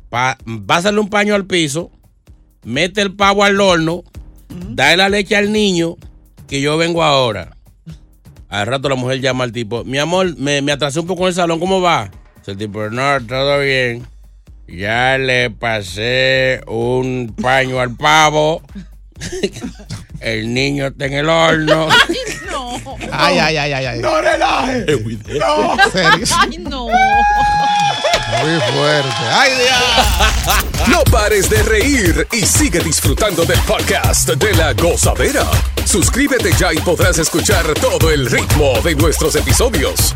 Pa, 0.09 0.37
pásale 0.65 0.99
un 0.99 1.09
paño 1.09 1.33
al 1.33 1.45
piso, 1.45 1.91
mete 2.63 3.01
el 3.01 3.15
pavo 3.15 3.43
al 3.43 3.59
horno, 3.59 4.03
dale 4.69 4.97
la 4.97 5.09
leche 5.09 5.35
al 5.35 5.51
niño, 5.51 5.95
que 6.47 6.61
yo 6.61 6.77
vengo 6.77 7.03
ahora. 7.03 7.57
Al 8.49 8.67
rato 8.67 8.89
la 8.89 8.95
mujer 8.95 9.19
llama 9.19 9.45
al 9.45 9.51
tipo, 9.51 9.83
mi 9.83 9.97
amor, 9.97 10.37
me, 10.37 10.61
me 10.61 10.71
atrasé 10.71 10.99
un 10.99 11.07
poco 11.07 11.23
en 11.23 11.29
el 11.29 11.33
salón, 11.33 11.59
¿cómo 11.59 11.81
va? 11.81 12.11
Dice 12.37 12.51
el 12.51 12.57
tipo, 12.57 12.87
no, 12.89 13.25
todo 13.25 13.59
bien. 13.61 14.05
Ya 14.67 15.17
le 15.17 15.49
pasé 15.49 16.61
un 16.67 17.33
paño 17.41 17.79
al 17.79 17.95
pavo. 17.95 18.61
El 20.23 20.53
niño 20.53 20.87
está 20.87 21.05
en 21.05 21.13
el 21.13 21.29
horno. 21.29 21.89
No. 22.49 22.79
Ay, 23.11 23.39
ay, 23.39 23.57
ay, 23.57 23.73
ay, 23.73 23.85
ay. 23.85 23.99
¡No 23.99 24.21
relaje! 24.21 24.85
En 24.87 25.19
serio. 25.91 26.35
Ay, 26.37 26.57
no. 26.59 26.85
Muy 26.85 28.59
fuerte. 28.71 29.09
Ay, 29.31 29.51
Dios. 29.53 30.87
No 30.87 31.03
pares 31.05 31.49
de 31.49 31.63
reír 31.63 32.27
y 32.31 32.45
sigue 32.45 32.79
disfrutando 32.79 33.43
del 33.45 33.59
podcast 33.61 34.29
de 34.29 34.53
la 34.53 34.73
gozadera. 34.73 35.45
Suscríbete 35.85 36.51
ya 36.59 36.71
y 36.73 36.77
podrás 36.77 37.17
escuchar 37.17 37.65
todo 37.75 38.11
el 38.11 38.29
ritmo 38.29 38.79
de 38.83 38.93
nuestros 38.95 39.35
episodios. 39.35 40.15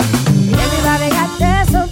Everybody 0.00 1.07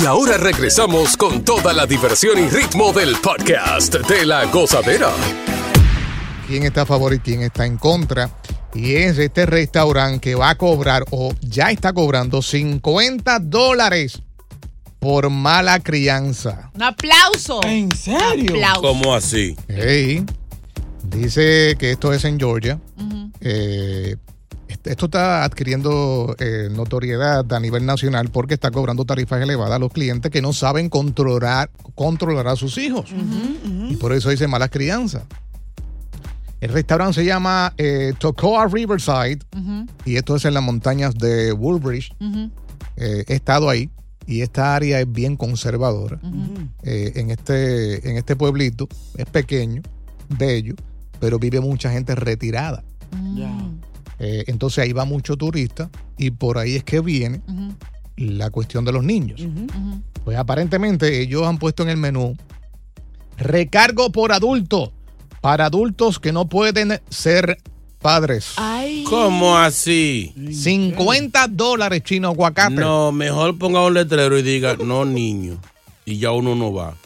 Y 0.00 0.06
ahora 0.06 0.36
regresamos 0.36 1.16
con 1.16 1.44
toda 1.44 1.72
la 1.72 1.84
diversión 1.84 2.38
y 2.38 2.48
ritmo 2.48 2.92
del 2.92 3.16
podcast 3.16 3.96
de 3.96 4.26
la 4.26 4.44
gozadera. 4.44 5.10
quién 6.46 6.62
está 6.62 6.82
a 6.82 6.86
favor 6.86 7.14
y 7.14 7.18
quién 7.18 7.42
está 7.42 7.66
en 7.66 7.78
contra. 7.78 8.30
Y 8.74 8.94
es 8.94 9.18
este 9.18 9.44
restaurante 9.44 10.20
que 10.20 10.34
va 10.36 10.50
a 10.50 10.54
cobrar 10.54 11.04
o 11.10 11.34
ya 11.40 11.72
está 11.72 11.92
cobrando 11.92 12.42
50 12.42 13.40
dólares 13.40 14.22
por 15.00 15.30
mala 15.30 15.80
crianza. 15.80 16.70
Un 16.74 16.82
aplauso. 16.84 17.60
¿En 17.64 17.90
serio? 17.90 18.52
Aplauso. 18.52 18.82
¿Cómo 18.82 19.14
así? 19.16 19.56
Hey, 19.66 20.24
dice 21.02 21.74
que 21.76 21.90
esto 21.90 22.12
es 22.12 22.24
en 22.24 22.38
Georgia. 22.38 22.78
Eh, 23.40 24.16
esto 24.84 25.06
está 25.06 25.44
adquiriendo 25.44 26.34
eh, 26.38 26.68
notoriedad 26.70 27.50
a 27.52 27.60
nivel 27.60 27.84
nacional 27.84 28.30
porque 28.30 28.54
está 28.54 28.70
cobrando 28.70 29.04
tarifas 29.04 29.42
elevadas 29.42 29.76
a 29.76 29.78
los 29.78 29.92
clientes 29.92 30.30
que 30.30 30.42
no 30.42 30.52
saben 30.52 30.88
controlar, 30.88 31.70
controlar 31.94 32.48
a 32.48 32.56
sus 32.56 32.78
hijos. 32.78 33.10
Y 33.88 33.96
por 33.96 34.12
eso 34.12 34.30
dice 34.30 34.46
malas 34.46 34.70
crianzas. 34.70 35.24
El 36.60 36.70
restaurante 36.70 37.14
se 37.14 37.24
llama 37.24 37.72
eh, 37.78 38.14
Tocoa 38.18 38.66
Riverside 38.66 39.38
y 40.04 40.16
esto 40.16 40.36
es 40.36 40.44
en 40.44 40.54
las 40.54 40.62
montañas 40.62 41.14
de 41.14 41.52
Woolbridge. 41.52 42.14
Eh, 42.96 43.24
he 43.26 43.34
estado 43.34 43.70
ahí 43.70 43.90
y 44.26 44.42
esta 44.42 44.74
área 44.74 45.00
es 45.00 45.10
bien 45.10 45.36
conservadora. 45.36 46.20
Eh, 46.82 47.12
en, 47.16 47.30
este, 47.30 48.08
en 48.08 48.16
este 48.16 48.36
pueblito 48.36 48.88
es 49.16 49.26
pequeño, 49.26 49.82
bello, 50.28 50.74
pero 51.20 51.38
vive 51.38 51.60
mucha 51.60 51.90
gente 51.90 52.14
retirada. 52.14 52.82
Ya. 53.34 53.50
Eh, 54.18 54.44
entonces 54.48 54.84
ahí 54.84 54.92
va 54.92 55.04
mucho 55.04 55.36
turista 55.36 55.90
y 56.16 56.30
por 56.30 56.58
ahí 56.58 56.76
es 56.76 56.84
que 56.84 57.00
viene 57.00 57.40
la 58.16 58.50
cuestión 58.50 58.84
de 58.84 58.92
los 58.92 59.04
niños. 59.04 59.40
Pues 60.24 60.36
aparentemente 60.36 61.20
ellos 61.20 61.46
han 61.46 61.58
puesto 61.58 61.82
en 61.82 61.90
el 61.90 61.96
menú 61.96 62.36
recargo 63.36 64.10
por 64.10 64.32
adulto 64.32 64.92
para 65.40 65.66
adultos 65.66 66.18
que 66.18 66.32
no 66.32 66.48
pueden 66.48 67.00
ser 67.08 67.58
padres. 68.00 68.54
Ay. 68.56 69.04
¿Cómo 69.08 69.56
así? 69.56 70.34
50 70.50 71.48
dólares 71.48 72.02
chino 72.02 72.28
aguacate. 72.28 72.74
No, 72.74 73.12
mejor 73.12 73.56
ponga 73.58 73.84
un 73.84 73.94
letrero 73.94 74.36
y 74.38 74.42
diga, 74.42 74.76
no 74.76 75.04
niño. 75.04 75.58
Y 76.04 76.18
ya 76.18 76.32
uno 76.32 76.54
no 76.54 76.72
va. 76.72 76.96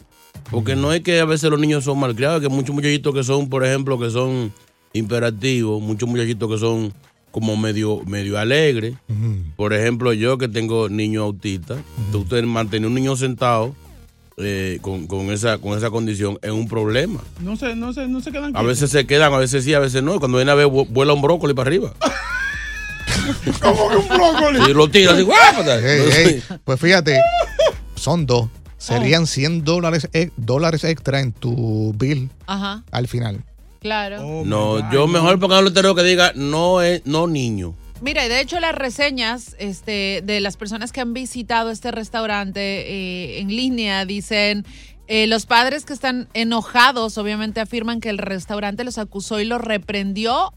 Porque 0.49 0.75
no 0.75 0.93
es 0.93 1.01
que 1.01 1.19
a 1.19 1.25
veces 1.25 1.49
los 1.49 1.59
niños 1.59 1.83
son 1.83 1.99
malcriados, 1.99 2.41
que 2.41 2.49
muchos 2.49 2.75
muchachitos 2.75 3.13
que 3.13 3.23
son, 3.23 3.49
por 3.49 3.65
ejemplo, 3.65 3.99
que 3.99 4.09
son 4.09 4.51
imperativos, 4.93 5.81
muchos 5.81 6.07
muchachitos 6.07 6.49
que 6.49 6.57
son 6.57 6.93
como 7.31 7.57
medio, 7.57 8.01
medio 8.05 8.37
alegres. 8.37 8.93
Por 9.55 9.73
ejemplo, 9.73 10.13
yo 10.13 10.37
que 10.37 10.47
tengo 10.47 10.87
niños 10.89 11.23
autistas, 11.23 11.79
usted 12.13 12.43
mantener 12.43 12.87
un 12.87 12.93
niño 12.93 13.15
sentado 13.15 13.75
eh, 14.37 14.77
con, 14.81 15.07
con 15.07 15.31
esa, 15.31 15.57
con 15.57 15.77
esa 15.77 15.89
condición 15.89 16.37
es 16.41 16.51
un 16.51 16.67
problema. 16.67 17.21
No 17.39 17.55
se, 17.55 17.75
no 17.75 17.91
se, 17.93 18.07
no 18.07 18.21
se 18.21 18.31
quedan 18.31 18.55
A 18.55 18.61
veces 18.61 18.89
se 18.91 19.05
quedan, 19.07 19.33
a 19.33 19.37
veces 19.37 19.63
sí, 19.63 19.73
a 19.73 19.79
veces 19.79 20.01
no. 20.03 20.19
Cuando 20.19 20.37
viene 20.37 20.51
a 20.51 20.55
ver, 20.55 20.67
vu- 20.67 20.87
vuela 20.87 21.13
un 21.13 21.21
brócoli 21.21 21.53
para 21.53 21.67
arriba. 21.69 21.93
Como 23.61 23.89
que 23.89 23.95
un 23.97 24.07
brócoli. 24.07 24.59
Y 24.69 24.73
lo 24.73 24.89
tira 24.89 25.13
así, 25.13 25.21
¡guápata! 25.23 25.77
Ey, 25.79 26.01
ey, 26.11 26.43
Pues 26.63 26.79
fíjate, 26.79 27.19
son 27.95 28.25
dos. 28.25 28.49
Serían 28.77 29.27
100 29.27 29.63
dólares, 29.63 30.09
e- 30.13 30.31
dólares 30.35 30.83
extra 30.83 31.21
en 31.21 31.31
tu 31.31 31.93
bill 31.97 32.29
Ajá, 32.47 32.83
al 32.91 33.07
final. 33.07 33.43
Claro. 33.83 34.25
Oh, 34.25 34.43
No, 34.43 34.71
God, 34.71 34.83
yo 34.91 35.07
mejor 35.07 35.39
ponga 35.39 35.59
un 35.59 35.65
letrero 35.65 35.93
que 35.93 36.01
diga 36.03 36.31
no 36.35 36.81
es 36.81 37.05
no 37.05 37.27
niño. 37.27 37.75
Mira, 38.01 38.25
y 38.25 38.29
de 38.29 38.41
hecho 38.41 38.59
las 38.59 38.75
reseñas 38.75 39.55
este, 39.59 40.21
de 40.25 40.39
las 40.41 40.57
personas 40.57 40.91
que 40.91 40.99
han 40.99 41.13
visitado 41.13 41.69
este 41.69 41.91
restaurante 41.91 42.59
eh, 42.59 43.39
en 43.39 43.47
línea 43.47 44.05
dicen, 44.05 44.65
eh, 45.07 45.27
los 45.27 45.45
padres 45.45 45.85
que 45.85 45.93
están 45.93 46.27
enojados 46.33 47.17
obviamente 47.17 47.61
afirman 47.61 48.01
que 48.01 48.09
el 48.09 48.17
restaurante 48.17 48.83
los 48.83 48.97
acusó 48.97 49.39
y 49.39 49.45
los 49.45 49.61
reprendió 49.61 50.53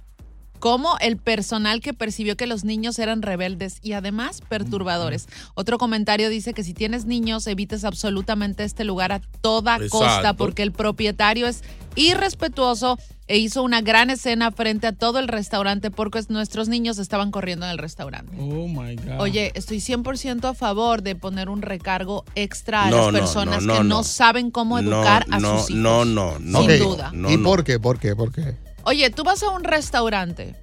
como 0.59 0.97
el 1.01 1.17
personal 1.17 1.81
que 1.81 1.95
percibió 1.95 2.37
que 2.37 2.47
los 2.47 2.65
niños 2.65 2.99
eran 2.99 3.23
rebeldes 3.23 3.79
y 3.83 3.93
además 3.93 4.41
perturbadores. 4.49 5.29
Otro 5.55 5.79
comentario 5.79 6.29
dice 6.29 6.55
que 6.55 6.65
si 6.65 6.75
tienes 6.75 7.05
niños 7.05 7.47
evites 7.47 7.85
absolutamente 7.85 8.65
este 8.65 8.85
lugar 8.85 9.13
a 9.13 9.21
toda 9.41 9.79
costa 9.89 10.35
porque 10.35 10.63
el 10.63 10.73
propietario 10.73 11.47
es 11.47 11.63
irrespetuoso 11.95 12.99
e 13.29 13.39
hizo 13.39 13.63
una 13.63 13.81
gran 13.81 14.11
escena 14.11 14.53
frente 14.53 14.87
a 14.87 14.93
todo 14.93 15.19
el 15.19 15.29
restaurante 15.29 15.91
porque 15.91 16.21
nuestros 16.29 16.69
niños 16.69 16.99
estaban 16.99 17.31
corriendo 17.31 17.67
en 17.67 17.73
el 17.73 17.79
restaurante. 17.79 18.37
Oh 18.39 18.69
my 18.69 18.95
God. 18.97 19.19
Oye, 19.21 19.51
estoy 19.55 19.79
100% 19.79 20.49
a 20.49 20.55
favor 20.55 21.03
de 21.03 21.17
poner 21.17 21.49
un 21.49 21.63
recargo 21.63 22.25
extra 22.35 22.85
a 22.85 22.91
No, 22.91 23.11
las 23.11 23.21
personas 23.21 23.63
no, 23.63 23.75
no, 23.75 23.79
que 23.79 23.85
no, 23.89 23.97
no. 23.97 24.05
saben 24.05 24.51
cómo 24.51 24.79
educar 24.79 25.27
no, 25.29 25.37
a 25.37 25.41
no, 25.41 25.59
sus 25.59 25.71
hijos. 25.71 25.83
No, 25.83 26.05
no, 26.05 26.39
no. 26.39 26.61
Sin 26.63 26.79
duda. 26.79 27.11
no, 27.13 27.31
¿Y 27.31 27.37
no. 27.37 27.43
por 27.49 27.65
qué? 27.65 27.81
¿Por 27.81 27.99
qué? 27.99 28.15
¿Por 28.15 28.33
qué? 28.33 28.55
Oye, 28.85 29.11
tú 29.11 29.25
vas 29.25 29.43
a 29.43 29.51
un 29.51 29.65
restaurante 29.65 30.55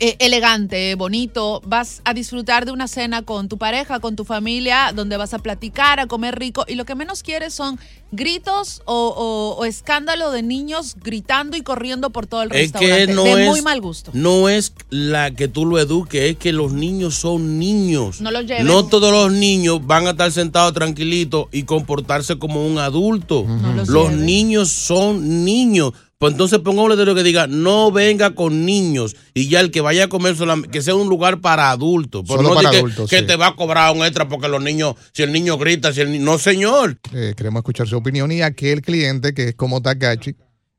eh, 0.00 0.16
elegante, 0.20 0.94
bonito, 0.94 1.60
vas 1.66 2.02
a 2.04 2.14
disfrutar 2.14 2.64
de 2.66 2.72
una 2.72 2.86
cena 2.86 3.22
con 3.22 3.48
tu 3.48 3.58
pareja, 3.58 3.98
con 4.00 4.14
tu 4.16 4.24
familia, 4.24 4.92
donde 4.94 5.16
vas 5.16 5.34
a 5.34 5.40
platicar, 5.40 5.98
a 5.98 6.06
comer 6.06 6.38
rico, 6.38 6.64
y 6.68 6.76
lo 6.76 6.84
que 6.84 6.94
menos 6.94 7.22
quieres 7.24 7.52
son 7.54 7.78
gritos 8.12 8.80
o, 8.86 8.94
o- 9.08 9.60
o 9.60 9.64
escándalo 9.64 10.30
de 10.30 10.42
niños 10.42 10.96
gritando 11.02 11.56
y 11.56 11.62
corriendo 11.62 12.10
por 12.10 12.26
todo 12.26 12.42
el 12.42 12.52
Es 12.52 12.72
restaurante. 12.72 13.06
que 13.08 13.12
no 13.12 13.24
de 13.24 13.42
es 13.42 13.48
muy 13.48 13.60
mal 13.62 13.80
gusto. 13.80 14.10
No 14.14 14.48
es 14.48 14.72
la 14.88 15.32
que 15.32 15.48
tú 15.48 15.66
lo 15.66 15.78
eduques, 15.78 16.30
es 16.30 16.36
que 16.38 16.52
los 16.52 16.72
niños 16.72 17.14
son 17.16 17.58
niños. 17.58 18.20
No 18.20 18.30
los 18.30 18.46
lleven. 18.46 18.66
No 18.66 18.86
todos 18.86 19.12
los 19.12 19.32
niños 19.32 19.86
van 19.86 20.06
a 20.06 20.10
estar 20.10 20.32
sentados 20.32 20.72
tranquilitos 20.74 21.46
y 21.52 21.64
comportarse 21.64 22.38
como 22.38 22.66
un 22.66 22.78
adulto. 22.78 23.44
No 23.46 23.84
los 23.84 24.12
niños 24.12 24.68
son 24.70 25.44
niños. 25.44 25.92
Pues 26.18 26.32
entonces 26.32 26.58
ponga 26.58 26.82
un 26.82 26.90
letrero 26.90 27.14
que 27.14 27.22
diga, 27.22 27.46
no 27.46 27.92
venga 27.92 28.34
con 28.34 28.66
niños. 28.66 29.14
Y 29.34 29.48
ya 29.48 29.60
el 29.60 29.70
que 29.70 29.80
vaya 29.80 30.04
a 30.04 30.08
comer, 30.08 30.34
solamente, 30.34 30.70
que 30.70 30.82
sea 30.82 30.96
un 30.96 31.08
lugar 31.08 31.40
para 31.40 31.70
adultos. 31.70 32.26
Solo 32.26 32.42
no 32.42 32.54
para 32.56 32.70
que, 32.70 32.78
adultos, 32.78 33.08
que 33.08 33.20
sí. 33.20 33.26
te 33.26 33.36
va 33.36 33.48
a 33.48 33.54
cobrar 33.54 33.94
un 33.94 34.04
extra 34.04 34.28
porque 34.28 34.48
los 34.48 34.60
niños, 34.60 34.96
si 35.12 35.22
el 35.22 35.30
niño 35.32 35.56
grita, 35.58 35.92
si 35.92 36.00
el 36.00 36.10
niño... 36.10 36.24
No, 36.24 36.38
señor. 36.38 36.98
Eh, 37.14 37.34
queremos 37.36 37.60
escuchar 37.60 37.86
su 37.86 37.96
opinión 37.96 38.32
y 38.32 38.42
aquel 38.42 38.82
cliente 38.82 39.32
que 39.32 39.50
es 39.50 39.54
como 39.54 39.80
Takachi, 39.80 40.34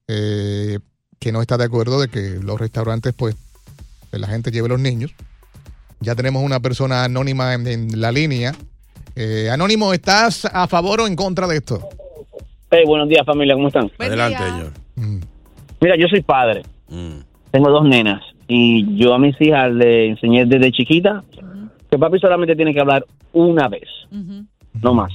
eh, 0.09 0.79
que 1.19 1.31
no 1.31 1.41
está 1.41 1.57
de 1.57 1.63
acuerdo 1.63 2.01
de 2.01 2.09
que 2.09 2.39
los 2.41 2.59
restaurantes, 2.59 3.13
pues, 3.15 3.35
la 4.11 4.27
gente 4.27 4.51
lleve 4.51 4.67
los 4.67 4.81
niños. 4.81 5.11
Ya 6.01 6.15
tenemos 6.15 6.43
una 6.43 6.59
persona 6.59 7.05
anónima 7.05 7.53
en, 7.53 7.65
en 7.65 8.01
la 8.01 8.11
línea. 8.11 8.53
Eh, 9.15 9.49
Anónimo, 9.49 9.93
¿estás 9.93 10.45
a 10.45 10.67
favor 10.67 10.99
o 11.01 11.07
en 11.07 11.15
contra 11.15 11.47
de 11.47 11.57
esto? 11.57 11.87
Hey, 12.71 12.83
buenos 12.85 13.07
días 13.09 13.25
familia, 13.25 13.55
¿cómo 13.55 13.67
están? 13.67 13.89
Buen 13.97 14.09
Adelante, 14.09 14.37
día. 14.43 14.51
señor. 14.53 14.73
Mm. 14.99 15.19
Mira, 15.81 15.95
yo 15.97 16.07
soy 16.07 16.21
padre, 16.21 16.61
Mm. 16.89 17.19
tengo 17.51 17.69
dos 17.69 17.85
nenas 17.87 18.21
y 18.47 18.95
yo 18.97 19.13
a 19.13 19.19
mis 19.19 19.39
hijas 19.41 19.71
le 19.71 20.09
enseñé 20.09 20.45
desde 20.45 20.71
chiquita 20.71 21.23
que 21.89 21.97
papi 21.97 22.19
solamente 22.19 22.55
tiene 22.55 22.73
que 22.73 22.79
hablar 22.81 23.05
una 23.33 23.67
vez, 23.67 23.87
no 24.81 24.93
más. 24.93 25.11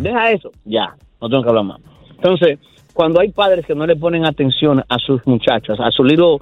Deja 0.00 0.30
eso, 0.32 0.50
ya, 0.64 0.96
no 1.20 1.28
tengo 1.28 1.42
que 1.42 1.48
hablar 1.50 1.64
más. 1.64 1.80
Entonces, 2.16 2.58
cuando 2.92 3.20
hay 3.20 3.30
padres 3.32 3.64
que 3.66 3.74
no 3.74 3.86
le 3.86 3.94
ponen 3.96 4.24
atención 4.24 4.82
a 4.88 4.98
sus 4.98 5.24
muchachas, 5.26 5.78
a 5.80 5.90
sus 5.90 6.06
little 6.06 6.38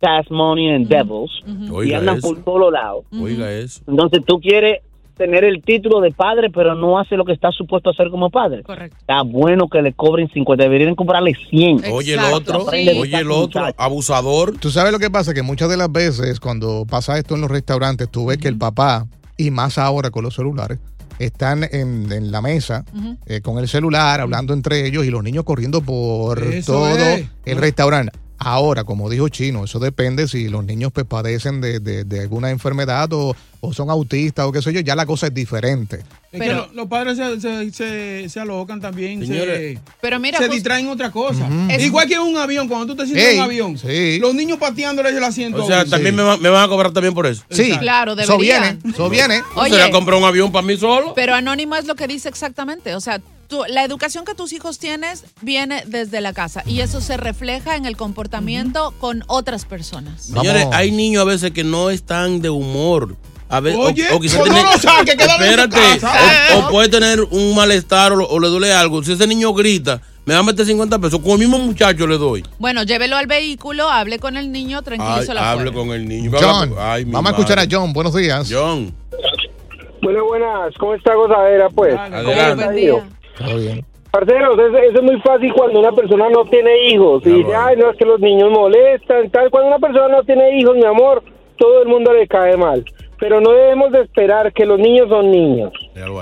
Tasmanian 0.00 0.84
devils, 0.84 1.30
y 1.46 1.70
Oiga 1.70 1.98
andan 1.98 2.18
eso. 2.18 2.28
por 2.34 2.44
todos 2.44 2.72
lados, 2.72 3.04
Oiga 3.12 3.50
eso. 3.52 3.82
entonces 3.86 4.22
tú 4.26 4.38
quieres 4.40 4.80
tener 5.16 5.44
el 5.44 5.62
título 5.62 6.00
de 6.00 6.10
padre, 6.10 6.50
pero 6.50 6.74
no 6.74 6.98
hace 6.98 7.16
lo 7.16 7.24
que 7.24 7.32
está 7.32 7.50
supuesto 7.52 7.90
a 7.90 7.92
hacer 7.92 8.10
como 8.10 8.30
padre. 8.30 8.62
Correcto. 8.62 8.96
Está 9.00 9.22
bueno 9.22 9.68
que 9.68 9.82
le 9.82 9.92
cobren 9.92 10.28
50, 10.28 10.62
deberían 10.62 10.94
cobrarle 10.94 11.34
100. 11.50 11.84
Oye, 11.92 12.14
el 12.14 12.20
otro, 12.20 12.64
oye, 12.64 13.16
el 13.18 13.30
otro, 13.30 13.66
abusador. 13.76 14.56
Tú 14.58 14.70
sabes 14.70 14.92
lo 14.92 14.98
que 14.98 15.10
pasa, 15.10 15.34
que 15.34 15.42
muchas 15.42 15.68
de 15.68 15.76
las 15.76 15.90
veces 15.90 16.40
cuando 16.40 16.84
pasa 16.88 17.18
esto 17.18 17.34
en 17.34 17.40
los 17.42 17.50
restaurantes, 17.50 18.08
tú 18.10 18.26
ves 18.26 18.38
que 18.38 18.48
el 18.48 18.58
papá, 18.58 19.06
y 19.36 19.50
más 19.50 19.78
ahora 19.78 20.10
con 20.10 20.24
los 20.24 20.34
celulares, 20.34 20.78
están 21.18 21.62
en, 21.70 22.10
en 22.10 22.32
la 22.32 22.42
mesa 22.42 22.84
eh, 23.26 23.40
con 23.40 23.58
el 23.58 23.68
celular, 23.68 24.20
hablando 24.20 24.52
entre 24.52 24.86
ellos 24.86 25.04
y 25.04 25.10
los 25.10 25.22
niños 25.22 25.44
corriendo 25.44 25.80
por 25.80 26.42
Eso 26.42 26.72
todo 26.72 26.88
es. 26.88 27.26
el 27.44 27.58
restaurante. 27.58 28.12
Ahora, 28.44 28.84
como 28.84 29.08
dijo 29.10 29.28
Chino, 29.28 29.64
eso 29.64 29.78
depende 29.78 30.28
si 30.28 30.48
los 30.48 30.64
niños 30.64 30.92
pues, 30.92 31.06
padecen 31.06 31.60
de, 31.60 31.80
de- 31.80 32.04
de 32.04 32.20
alguna 32.20 32.50
enfermedad 32.50 33.12
o, 33.12 33.34
o 33.60 33.72
son 33.72 33.88
autistas 33.90 34.44
o 34.46 34.52
qué 34.52 34.60
sé 34.62 34.72
yo, 34.72 34.80
ya 34.80 34.94
la 34.94 35.06
cosa 35.06 35.26
es 35.28 35.34
diferente. 35.34 36.00
Es 36.30 36.40
que 36.40 36.52
lo- 36.52 36.68
los 36.74 36.86
padres 36.88 37.16
se, 37.16 37.40
se, 37.40 37.70
se, 37.72 38.28
se 38.28 38.40
alocan 38.40 38.80
también, 38.80 39.20
se, 39.20 39.26
Señores. 39.26 39.78
Pero 40.00 40.18
mira, 40.20 40.38
se 40.38 40.48
distraen 40.48 40.86
en 40.86 40.92
otra 40.92 41.10
cosa. 41.10 41.48
Igual 41.78 42.06
que 42.08 42.18
un 42.18 42.36
avión, 42.36 42.68
cuando 42.68 42.86
tú 42.88 42.96
te 42.96 43.04
sientes 43.06 43.32
en 43.32 43.38
un 43.38 43.44
avión, 43.44 43.78
sí. 43.78 44.18
los 44.18 44.34
niños 44.34 44.58
pateándole 44.58 45.08
el 45.10 45.24
asiento. 45.24 45.64
O 45.64 45.66
sea, 45.66 45.84
también 45.84 46.14
me, 46.14 46.22
va- 46.22 46.36
me 46.36 46.48
van 46.50 46.64
a 46.64 46.68
cobrar 46.68 46.92
también 46.92 47.14
por 47.14 47.26
eso. 47.26 47.42
Sí, 47.50 47.76
Claro, 47.78 48.12
eso 48.12 48.32
deberían. 48.32 48.78
viene, 48.80 48.94
eso 48.94 49.08
viene. 49.08 49.42
Oye. 49.56 49.70
¿Se 49.70 49.76
voy 49.76 49.88
a 49.88 49.90
comprar 49.90 50.18
un 50.18 50.24
avión 50.24 50.52
para 50.52 50.66
mí 50.66 50.76
solo? 50.76 51.14
Pero 51.14 51.34
Anónimo 51.34 51.76
es 51.76 51.86
lo 51.86 51.94
que 51.94 52.06
dice 52.06 52.28
exactamente. 52.28 52.94
O 52.94 53.00
sea, 53.00 53.20
tú- 53.48 53.62
la 53.68 53.84
educación 53.84 54.24
que 54.24 54.34
tus 54.34 54.52
hijos 54.52 54.78
tienes 54.78 55.24
viene 55.40 55.82
desde 55.86 56.20
la 56.20 56.32
casa 56.32 56.62
y 56.66 56.80
eso 56.80 57.00
se 57.00 57.16
refleja 57.16 57.76
en 57.76 57.86
el 57.86 57.96
comportamiento 57.96 58.92
con 58.98 59.24
otras 59.26 59.64
personas. 59.64 60.24
Señores, 60.26 60.66
hay 60.72 60.90
niños 60.90 61.22
a 61.22 61.24
veces 61.24 61.50
que 61.52 61.64
no 61.64 61.90
están 61.90 62.40
de 62.42 62.50
humor. 62.50 63.16
A 63.48 63.60
ver, 63.60 63.76
o- 63.76 63.80
Oye, 63.82 64.06
o, 64.12 64.18
quizás 64.18 64.44
no 64.46 64.78
saque, 64.78 65.14
tu 65.16 65.22
espérate, 65.24 65.76
casa. 66.00 66.12
o, 66.56 66.58
o 66.66 66.70
puede 66.70 66.88
tener 66.88 67.20
un 67.20 67.54
malestar 67.54 68.12
o, 68.12 68.26
o 68.26 68.40
le 68.40 68.48
duele 68.48 68.72
algo. 68.72 69.02
Si 69.04 69.12
ese 69.12 69.26
niño 69.26 69.52
grita, 69.52 70.00
me 70.24 70.32
va 70.34 70.40
a 70.40 70.42
meter 70.42 70.64
50 70.66 70.98
pesos. 70.98 71.20
Con 71.20 71.32
el 71.32 71.38
mismo 71.40 71.58
muchacho 71.58 72.06
le 72.06 72.16
doy. 72.16 72.42
Bueno, 72.58 72.82
llévelo 72.82 73.16
al 73.16 73.26
vehículo, 73.26 73.88
hable 73.90 74.18
con 74.18 74.36
el 74.38 74.50
niño, 74.50 74.78
afuera. 74.78 75.50
hable 75.52 75.72
con 75.72 75.90
el 75.90 76.08
niño. 76.08 76.30
John, 76.40 76.74
Ay, 76.78 77.04
vamos 77.04 77.30
a 77.32 77.34
escuchar 77.36 77.58
a. 77.60 77.66
John. 77.70 77.92
Buenos 77.92 78.14
días. 78.14 78.48
John. 78.50 78.92
Bueno, 80.02 80.24
buenas. 80.24 80.74
¿Cómo 80.78 80.94
está 80.94 81.14
Gozadera, 81.14 81.68
pues? 81.70 81.94
Adelante. 81.94 82.64
Buen 82.64 82.76
día. 82.76 83.08
Bien. 83.38 83.84
Parceros, 84.10 84.56
eso, 84.56 84.78
eso 84.78 84.98
es 84.98 85.02
muy 85.02 85.20
fácil 85.22 85.52
cuando 85.52 85.80
una 85.80 85.90
persona 85.90 86.28
no 86.28 86.44
tiene 86.44 86.88
hijos. 86.88 87.26
Y 87.26 87.30
dice, 87.30 87.54
ay, 87.54 87.76
no, 87.76 87.90
es 87.90 87.96
que 87.96 88.04
los 88.04 88.20
niños 88.20 88.50
molestan, 88.50 89.28
tal. 89.30 89.50
Cuando 89.50 89.68
una 89.70 89.78
persona 89.80 90.08
no 90.08 90.22
tiene 90.22 90.56
hijos, 90.56 90.76
mi 90.76 90.84
amor, 90.84 91.22
todo 91.58 91.82
el 91.82 91.88
mundo 91.88 92.12
le 92.12 92.28
cae 92.28 92.56
mal. 92.56 92.84
Pero 93.18 93.40
no 93.40 93.50
debemos 93.50 93.90
de 93.90 94.02
esperar 94.02 94.52
que 94.52 94.66
los 94.66 94.78
niños 94.78 95.08
son 95.08 95.32
niños. 95.32 95.72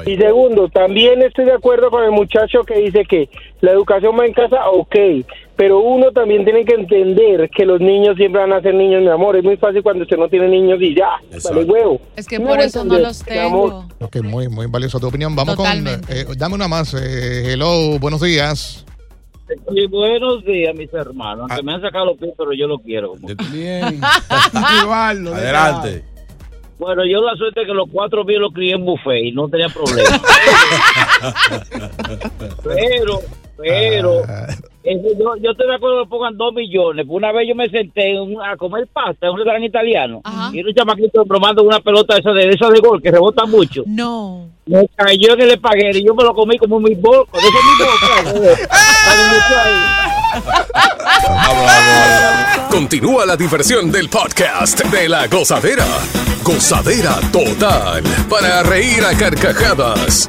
Y 0.06 0.16
segundo, 0.16 0.68
también 0.68 1.20
estoy 1.20 1.44
de 1.44 1.52
acuerdo 1.52 1.90
con 1.90 2.02
el 2.02 2.12
muchacho 2.12 2.64
que 2.64 2.78
dice 2.78 3.04
que 3.04 3.28
la 3.60 3.72
educación 3.72 4.18
va 4.18 4.24
en 4.24 4.32
casa, 4.32 4.70
ok, 4.70 4.96
pero 5.56 5.80
uno 5.80 6.10
también 6.12 6.44
tiene 6.44 6.64
que 6.64 6.74
entender 6.74 7.50
que 7.50 7.66
los 7.66 7.80
niños 7.80 8.16
siempre 8.16 8.40
van 8.40 8.52
a 8.52 8.60
ser 8.62 8.74
niños, 8.74 9.02
mi 9.02 9.08
amor. 9.08 9.36
Es 9.36 9.44
muy 9.44 9.56
fácil 9.56 9.82
cuando 9.82 10.04
usted 10.04 10.16
no 10.16 10.28
tiene 10.28 10.48
niños 10.48 10.80
y 10.80 10.94
ya, 10.94 11.10
vale 11.44 11.64
huevo. 11.64 12.00
Es 12.16 12.26
que 12.26 12.38
No 12.38 12.48
por 12.48 12.60
eso 12.60 12.84
no 12.84 12.98
los 12.98 13.22
tengo. 13.22 13.86
Ok, 14.00 14.16
muy, 14.22 14.48
muy 14.48 14.66
valiosa 14.66 14.98
tu 14.98 15.08
opinión. 15.08 15.36
Vamos 15.36 15.56
Totalmente. 15.56 16.24
con. 16.24 16.32
eh, 16.32 16.36
dame 16.36 16.54
una 16.54 16.68
más. 16.68 16.94
eh, 16.94 17.52
hello, 17.52 17.98
buenos 17.98 18.20
días. 18.22 18.86
Y 19.70 19.86
buenos 19.86 20.42
días, 20.46 20.74
mis 20.74 20.92
hermanos. 20.94 21.46
Aunque 21.50 21.62
me 21.62 21.74
han 21.74 21.82
sacado 21.82 22.06
los 22.06 22.16
pies, 22.16 22.32
pero 22.38 22.52
yo 22.54 22.66
lo 22.66 22.78
quiero. 22.78 23.10
como- 23.10 23.28
Bien. 23.52 24.00
Adelante. 24.90 26.04
Bueno, 26.78 27.04
yo 27.04 27.20
la 27.22 27.36
suerte 27.36 27.60
que 27.66 27.74
los 27.74 27.88
cuatro 27.92 28.24
pies 28.24 28.40
los 28.40 28.52
crié 28.52 28.74
en 28.74 28.84
buffet 28.84 29.24
y 29.26 29.32
no 29.32 29.48
tenía 29.48 29.68
problema. 29.68 30.08
pero, 32.64 33.20
pero, 33.56 34.22
eso 34.84 35.08
yo, 35.18 35.36
yo 35.40 35.50
estoy 35.52 35.66
de 35.68 35.74
acuerdo 35.74 36.02
que 36.04 36.08
pongan 36.10 36.36
dos 36.36 36.52
millones. 36.54 37.06
Una 37.08 37.30
vez 37.32 37.46
yo 37.48 37.54
me 37.54 37.68
senté 37.68 38.18
un- 38.20 38.42
a 38.42 38.56
comer 38.56 38.86
pasta 38.92 39.26
en 39.26 39.32
un 39.32 39.36
restaurante 39.38 39.66
italiano 39.68 40.20
y 40.52 40.60
un 40.64 40.74
chamaquito 40.74 41.24
bromando 41.24 41.62
una 41.62 41.78
pelota 41.80 42.16
esa 42.16 42.32
de, 42.32 42.48
esa 42.50 42.68
de 42.68 42.80
gol 42.80 43.00
que 43.00 43.10
rebota 43.10 43.44
mucho. 43.46 43.82
No. 43.86 44.48
Me 44.66 44.86
cayó 44.96 45.34
en 45.34 45.40
el 45.42 45.50
espagueti 45.52 45.98
y 45.98 46.04
yo 46.06 46.14
me 46.14 46.24
lo 46.24 46.34
comí 46.34 46.56
como 46.58 46.78
mi 46.80 46.94
bol, 46.94 47.26
con 47.30 47.40
ese 47.40 47.48
mismo 47.50 47.86
bol, 48.46 48.54
Continúa 52.70 53.26
la 53.26 53.36
diversión 53.36 53.90
del 53.92 54.08
podcast 54.08 54.80
de 54.86 55.08
la 55.08 55.26
gozadera. 55.28 55.84
Gozadera 56.42 57.16
total. 57.30 58.02
Para 58.30 58.62
reír 58.62 59.04
a 59.04 59.16
carcajadas. 59.16 60.28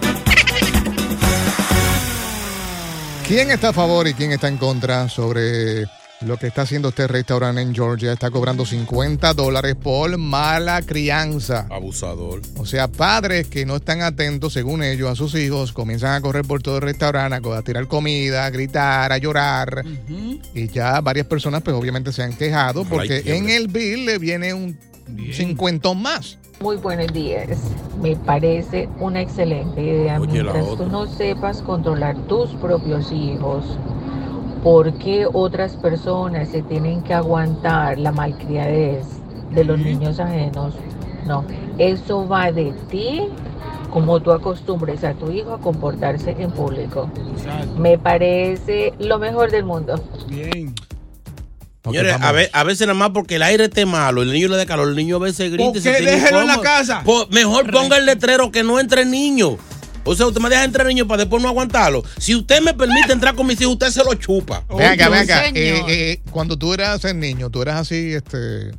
¿Quién 3.28 3.52
está 3.52 3.70
a 3.70 3.74
favor 3.74 4.08
y 4.08 4.14
quién 4.14 4.34
está 4.34 4.50
en 4.50 4.58
contra 4.58 5.08
sobre 5.08 5.86
lo 6.22 6.38
que 6.38 6.48
está 6.48 6.64
haciendo 6.64 6.90
este 6.90 7.08
restaurante 7.08 7.62
en 7.62 7.74
Georgia? 7.74 8.12
Está 8.12 8.30
cobrando 8.30 8.66
50 8.66 9.34
dólares 9.34 9.76
por 9.76 10.18
mala 10.18 10.82
crianza. 10.82 11.66
Abusador. 11.72 12.42
O 12.58 12.66
sea, 12.66 12.90
padres 12.90 13.48
que 13.48 13.66
no 13.66 13.78
están 13.78 14.02
atentos, 14.02 14.52
según 14.52 14.84
ellos, 14.84 15.10
a 15.10 15.16
sus 15.16 15.36
hijos, 15.36 15.72
comienzan 15.72 16.16
a 16.16 16.22
correr 16.22 16.46
por 16.46 16.62
todo 16.62 16.76
el 16.76 16.82
restaurante, 16.84 17.50
a 17.50 17.62
tirar 17.62 17.88
comida, 17.88 18.46
a 18.46 18.50
gritar, 18.50 19.14
a 19.14 19.18
llorar. 19.18 19.84
Y 20.54 20.68
ya 20.68 21.00
varias 21.00 21.26
personas, 21.26 21.62
pues 21.64 21.76
obviamente 21.76 22.12
se 22.12 22.24
han 22.24 22.34
quejado 22.36 22.84
porque 22.84 23.24
en 23.26 23.50
el 23.50 23.70
bill 23.70 24.06
le 24.06 24.20
viene 24.20 24.54
un 24.54 24.78
cincuentón 25.32 26.02
más. 26.02 26.38
Muy 26.62 26.78
buenos 26.78 27.12
días. 27.12 27.50
Me 28.02 28.16
parece 28.16 28.88
una 29.00 29.22
excelente 29.22 29.82
idea. 29.82 30.20
Oye, 30.20 30.44
Mientras 30.44 30.78
tú 30.78 30.86
no 30.88 31.08
sepas 31.08 31.62
controlar 31.62 32.16
tus 32.28 32.52
propios 32.52 33.12
hijos, 33.12 33.78
¿por 34.63 34.94
qué 35.00 35.28
otras 35.32 35.76
personas 35.76 36.50
se 36.50 36.62
tienen 36.62 37.02
que 37.04 37.13
aguantar 37.13 37.98
la 37.98 38.12
malcriadez 38.12 39.06
de 39.52 39.63
los 39.63 39.78
niños 39.80 40.20
ajenos? 40.20 40.76
No, 41.26 41.44
eso 41.78 42.28
va 42.28 42.52
de 42.52 42.72
ti, 42.89 43.28
como 43.92 44.20
tú 44.22 44.32
acostumbres 44.32 45.04
a 45.04 45.13
tu 45.13 45.32
hijo 45.32 45.54
a 45.54 45.60
comportarse 45.60 46.36
en 46.39 46.52
público. 46.52 47.10
Me 47.78 47.98
parece 47.98 48.94
lo 49.00 49.20
mejor 49.20 49.52
del 49.52 49.66
mundo. 49.66 49.96
Bien. 50.28 50.74
Señores, 51.84 52.15
a, 52.22 52.32
ve- 52.32 52.50
a 52.54 52.63
veces 52.63 52.88
nada 52.88 52.98
más 52.98 53.10
porque 53.10 53.36
el 53.36 53.43
aire 53.43 53.65
esté 53.65 53.86
malo, 53.86 54.22
el 54.22 54.32
niño 54.32 54.48
le 54.48 54.58
dé 54.58 54.65
calor, 54.65 54.88
el 54.88 54.96
niño 54.96 55.17
a 55.17 55.19
veces 55.19 55.52
grita 55.52 55.69
y 55.69 55.74
¿Por 55.74 55.82
se 55.82 55.91
qué? 55.91 55.98
tiene 55.98 56.12
Déjelo 56.13 56.41
en 56.41 56.48
la 56.48 56.62
casa. 56.62 57.04
Po- 57.04 57.28
mejor 57.32 57.69
ponga 57.72 57.98
el 57.98 58.06
letrero 58.06 58.52
que 58.52 58.63
no 58.63 58.80
entre 58.80 59.06
niño. 59.06 59.58
O 60.06 60.15
sea, 60.15 60.28
usted 60.28 60.41
me 60.41 60.50
deja 60.50 60.63
entrar 60.65 60.86
niño 60.88 61.08
para 61.08 61.19
después 61.19 61.41
no 61.41 61.48
aguantarlo. 61.50 62.04
Si 62.17 62.36
usted 62.36 62.62
me 62.62 62.74
permite 62.74 63.13
entrar 63.13 63.36
con 63.36 63.48
mis 63.48 63.60
hijos, 63.62 63.74
usted 63.74 63.88
se 63.89 64.04
lo 64.04 64.13
chupa. 64.15 64.63
Ven 64.69 64.88
acá, 64.91 65.08
ven 65.10 65.19
acá. 65.22 65.43
señor. 65.46 65.56
Eh, 65.56 65.84
eh, 65.88 66.22
cuando 66.30 66.58
tú 66.58 66.74
eras 66.74 67.04
el 67.06 67.19
niño, 67.19 67.50
tú 67.50 67.62
eras 67.62 67.82
así, 67.82 68.13
este, 68.13 68.72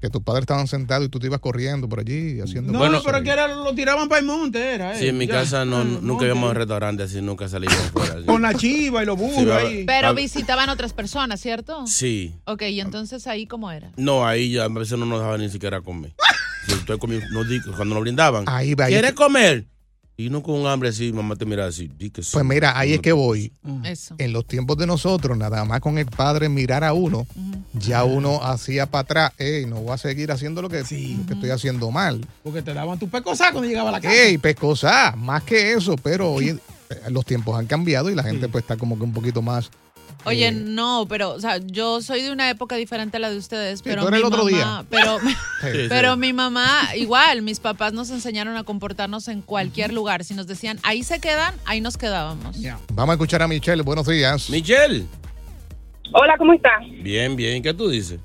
que 0.00 0.08
tus 0.08 0.22
padres 0.22 0.42
estaban 0.42 0.66
sentados 0.66 1.06
y 1.06 1.10
tú 1.10 1.18
te 1.18 1.26
ibas 1.26 1.40
corriendo 1.40 1.88
por 1.88 2.00
allí 2.00 2.40
haciendo 2.40 2.72
No, 2.72 2.78
cosas. 2.78 3.02
pero 3.04 3.22
que 3.22 3.30
era, 3.30 3.48
lo 3.48 3.74
tiraban 3.74 4.08
para 4.08 4.20
el 4.20 4.26
monte, 4.26 4.74
era. 4.74 4.94
Sí, 4.98 5.04
eh. 5.06 5.08
en 5.10 5.18
mi 5.18 5.26
Ya. 5.26 5.34
casa 5.34 5.64
no, 5.64 5.84
nunca 5.84 6.24
íbamos 6.24 6.50
a 6.50 6.54
restaurantes 6.54 7.10
así, 7.10 7.20
nunca 7.20 7.48
salimos 7.48 7.76
fuera. 7.92 8.14
así. 8.14 8.24
Con 8.24 8.42
la 8.42 8.54
chiva 8.54 9.02
y 9.02 9.06
los 9.06 9.18
burros 9.18 9.36
Sí, 9.44 9.50
ahí. 9.50 9.84
Pero 9.84 10.08
A- 10.08 10.12
visitaban 10.12 10.70
otras 10.70 10.92
personas, 10.94 11.40
¿cierto? 11.40 11.86
Sí. 11.86 12.34
Ok, 12.46 12.62
y 12.62 12.80
entonces 12.80 13.26
ahí 13.26 13.46
cómo 13.46 13.70
era. 13.70 13.92
No, 13.96 14.26
ahí 14.26 14.52
ya 14.52 14.64
a 14.64 14.68
veces 14.68 14.98
no 14.98 15.04
nos 15.06 15.18
dejaban 15.20 15.40
ni 15.40 15.50
siquiera 15.50 15.80
comer. 15.82 16.14
Si 16.66 16.72
usted 16.74 16.98
comía, 16.98 17.20
no 17.32 17.44
di- 17.44 17.60
cuando 17.76 17.94
nos 17.94 18.02
brindaban. 18.02 18.44
Ahí 18.46 18.74
va, 18.74 18.84
ahí 18.86 18.92
¿Quieres 18.92 19.10
que- 19.10 19.16
comer? 19.16 19.66
Y 20.20 20.28
no 20.28 20.42
con 20.42 20.54
un 20.54 20.66
hambre 20.66 20.90
así, 20.90 21.12
mamá 21.12 21.34
te 21.34 21.46
mira 21.46 21.66
así. 21.66 21.90
Di 21.96 22.10
que 22.10 22.22
sí. 22.22 22.30
Pues 22.32 22.44
mira, 22.44 22.78
ahí 22.78 22.92
es 22.92 23.00
que 23.00 23.12
voy. 23.12 23.52
Eso. 23.84 24.14
En 24.18 24.32
los 24.34 24.46
tiempos 24.46 24.76
de 24.76 24.86
nosotros, 24.86 25.36
nada 25.38 25.64
más 25.64 25.80
con 25.80 25.96
el 25.96 26.06
padre 26.06 26.48
mirar 26.50 26.84
a 26.84 26.92
uno, 26.92 27.26
ya 27.72 28.04
uno 28.04 28.42
hacía 28.42 28.84
para 28.86 29.02
atrás, 29.02 29.32
ey, 29.38 29.64
no 29.64 29.76
voy 29.76 29.92
a 29.92 29.98
seguir 29.98 30.30
haciendo 30.30 30.60
lo 30.60 30.68
que, 30.68 30.80
lo 30.80 30.86
que 31.26 31.34
estoy 31.34 31.50
haciendo 31.50 31.90
mal. 31.90 32.20
Porque 32.42 32.60
te 32.60 32.74
daban 32.74 32.98
tus 32.98 33.08
pecosas 33.08 33.50
cuando 33.52 33.68
llegaba 33.68 33.88
a 33.88 33.92
la 33.92 34.00
casa. 34.00 34.14
Ey, 34.14 34.36
pescosa, 34.36 35.14
más 35.16 35.42
que 35.42 35.72
eso, 35.72 35.96
pero 35.96 36.30
hoy 36.30 36.48
eh, 36.50 36.58
los 37.08 37.24
tiempos 37.24 37.58
han 37.58 37.66
cambiado 37.66 38.10
y 38.10 38.14
la 38.14 38.22
gente 38.22 38.48
pues 38.48 38.64
está 38.64 38.76
como 38.76 38.98
que 38.98 39.04
un 39.04 39.12
poquito 39.12 39.40
más. 39.40 39.70
Oye, 40.24 40.48
eh, 40.48 40.52
no, 40.52 41.06
pero, 41.08 41.30
o 41.30 41.40
sea, 41.40 41.58
yo 41.64 42.00
soy 42.02 42.22
de 42.22 42.30
una 42.30 42.50
época 42.50 42.76
diferente 42.76 43.16
a 43.16 43.20
la 43.20 43.30
de 43.30 43.38
ustedes, 43.38 43.82
pero 43.82 44.02
tú 44.02 44.08
eres 44.08 44.20
mi 44.20 44.26
el 44.26 44.32
otro 44.32 44.44
mamá, 44.44 44.50
día. 44.56 44.84
pero, 44.90 45.18
Sí, 45.18 45.78
pero 45.88 46.14
sí. 46.14 46.18
mi 46.20 46.32
mamá, 46.32 46.66
igual, 46.96 47.42
mis 47.42 47.60
papás 47.60 47.92
nos 47.92 48.10
enseñaron 48.10 48.56
a 48.56 48.64
comportarnos 48.64 49.28
en 49.28 49.40
cualquier 49.42 49.92
lugar. 49.92 50.24
Si 50.24 50.34
nos 50.34 50.46
decían, 50.46 50.78
ahí 50.82 51.02
se 51.02 51.20
quedan, 51.20 51.54
ahí 51.64 51.80
nos 51.80 51.96
quedábamos. 51.96 52.56
Vamos 52.92 53.10
a 53.10 53.14
escuchar 53.14 53.42
a 53.42 53.48
Michelle, 53.48 53.82
buenos 53.82 54.06
días. 54.06 54.50
Michelle. 54.50 55.04
Hola, 56.12 56.36
¿cómo 56.38 56.52
estás? 56.52 56.80
Bien, 57.02 57.36
bien. 57.36 57.62
¿Qué 57.62 57.72
tú 57.72 57.88
dices? 57.88 58.18